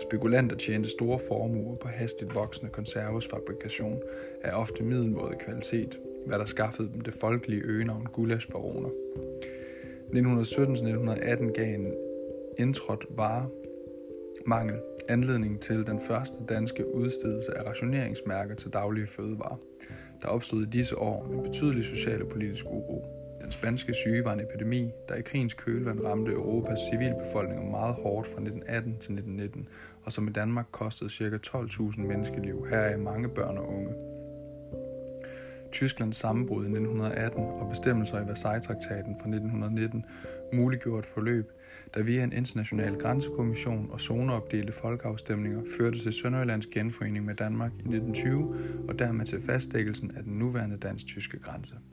Spekulanter 0.00 0.56
tjente 0.56 0.88
store 0.88 1.18
formuer 1.28 1.76
på 1.76 1.88
hastigt 1.88 2.34
voksende 2.34 2.72
konservesfabrikation 2.72 4.02
af 4.42 4.60
ofte 4.60 4.82
middelmåde 4.82 5.36
kvalitet, 5.44 5.98
hvad 6.26 6.38
der 6.38 6.44
skaffede 6.44 6.90
dem 6.92 7.00
det 7.00 7.14
folkelige 7.14 7.62
øgenavn 7.62 8.06
gulasbaroner. 8.12 8.88
1917-1918 10.08 11.52
gav 11.52 11.74
en 11.74 11.94
indtrådt 12.58 13.06
varemangel 13.10 14.80
anledning 15.08 15.60
til 15.60 15.86
den 15.86 16.00
første 16.00 16.38
danske 16.48 16.94
udstedelse 16.94 17.58
af 17.58 17.66
rationeringsmærker 17.66 18.54
til 18.54 18.72
daglige 18.72 19.06
fødevarer. 19.06 19.56
Der 20.24 20.30
opstod 20.30 20.62
i 20.62 20.66
disse 20.66 20.98
år 20.98 21.26
en 21.32 21.42
betydelig 21.42 21.84
social 21.84 22.22
og 22.22 22.28
politisk 22.28 22.64
uro. 22.66 23.04
Den 23.40 23.50
spanske 23.50 23.94
syge 23.94 24.24
var 24.24 24.32
en 24.32 24.40
epidemi, 24.40 24.90
der 25.08 25.14
i 25.14 25.22
krigens 25.22 25.54
kølvand 25.54 26.00
ramte 26.00 26.32
Europas 26.32 26.78
civilbefolkning 26.90 27.70
meget 27.70 27.94
hårdt 27.94 28.26
fra 28.26 28.40
1918 28.40 28.92
til 28.92 29.12
1919, 29.12 29.68
og 30.04 30.12
som 30.12 30.28
i 30.28 30.32
Danmark 30.32 30.66
kostede 30.72 31.10
ca. 31.10 31.38
12.000 31.46 32.00
menneskeliv, 32.00 32.66
heraf 32.70 32.98
mange 32.98 33.28
børn 33.28 33.58
og 33.58 33.68
unge. 33.68 33.94
Tysklands 35.72 36.16
sammenbrud 36.16 36.64
i 36.64 36.68
1918 36.68 37.44
og 37.44 37.68
bestemmelser 37.68 38.20
i 38.20 38.28
Versailles-traktaten 38.28 39.16
fra 39.20 39.28
1919 39.28 40.04
muliggjorde 40.52 40.98
et 40.98 41.06
forløb, 41.06 41.52
der 41.94 42.02
via 42.02 42.24
en 42.24 42.32
international 42.32 42.94
grænsekommission 42.94 43.88
og 43.90 44.00
zoneopdelte 44.00 44.72
folkeafstemninger 44.72 45.62
førte 45.78 45.98
til 45.98 46.12
Sønderjyllands 46.12 46.66
genforening 46.66 47.24
med 47.24 47.34
Danmark 47.34 47.72
i 47.72 47.94
1920 47.94 48.54
og 48.88 48.98
dermed 48.98 49.26
til 49.26 49.40
fastlæggelsen 49.40 50.16
af 50.16 50.22
den 50.22 50.38
nuværende 50.38 50.76
dansk-tyske 50.76 51.38
grænse. 51.38 51.74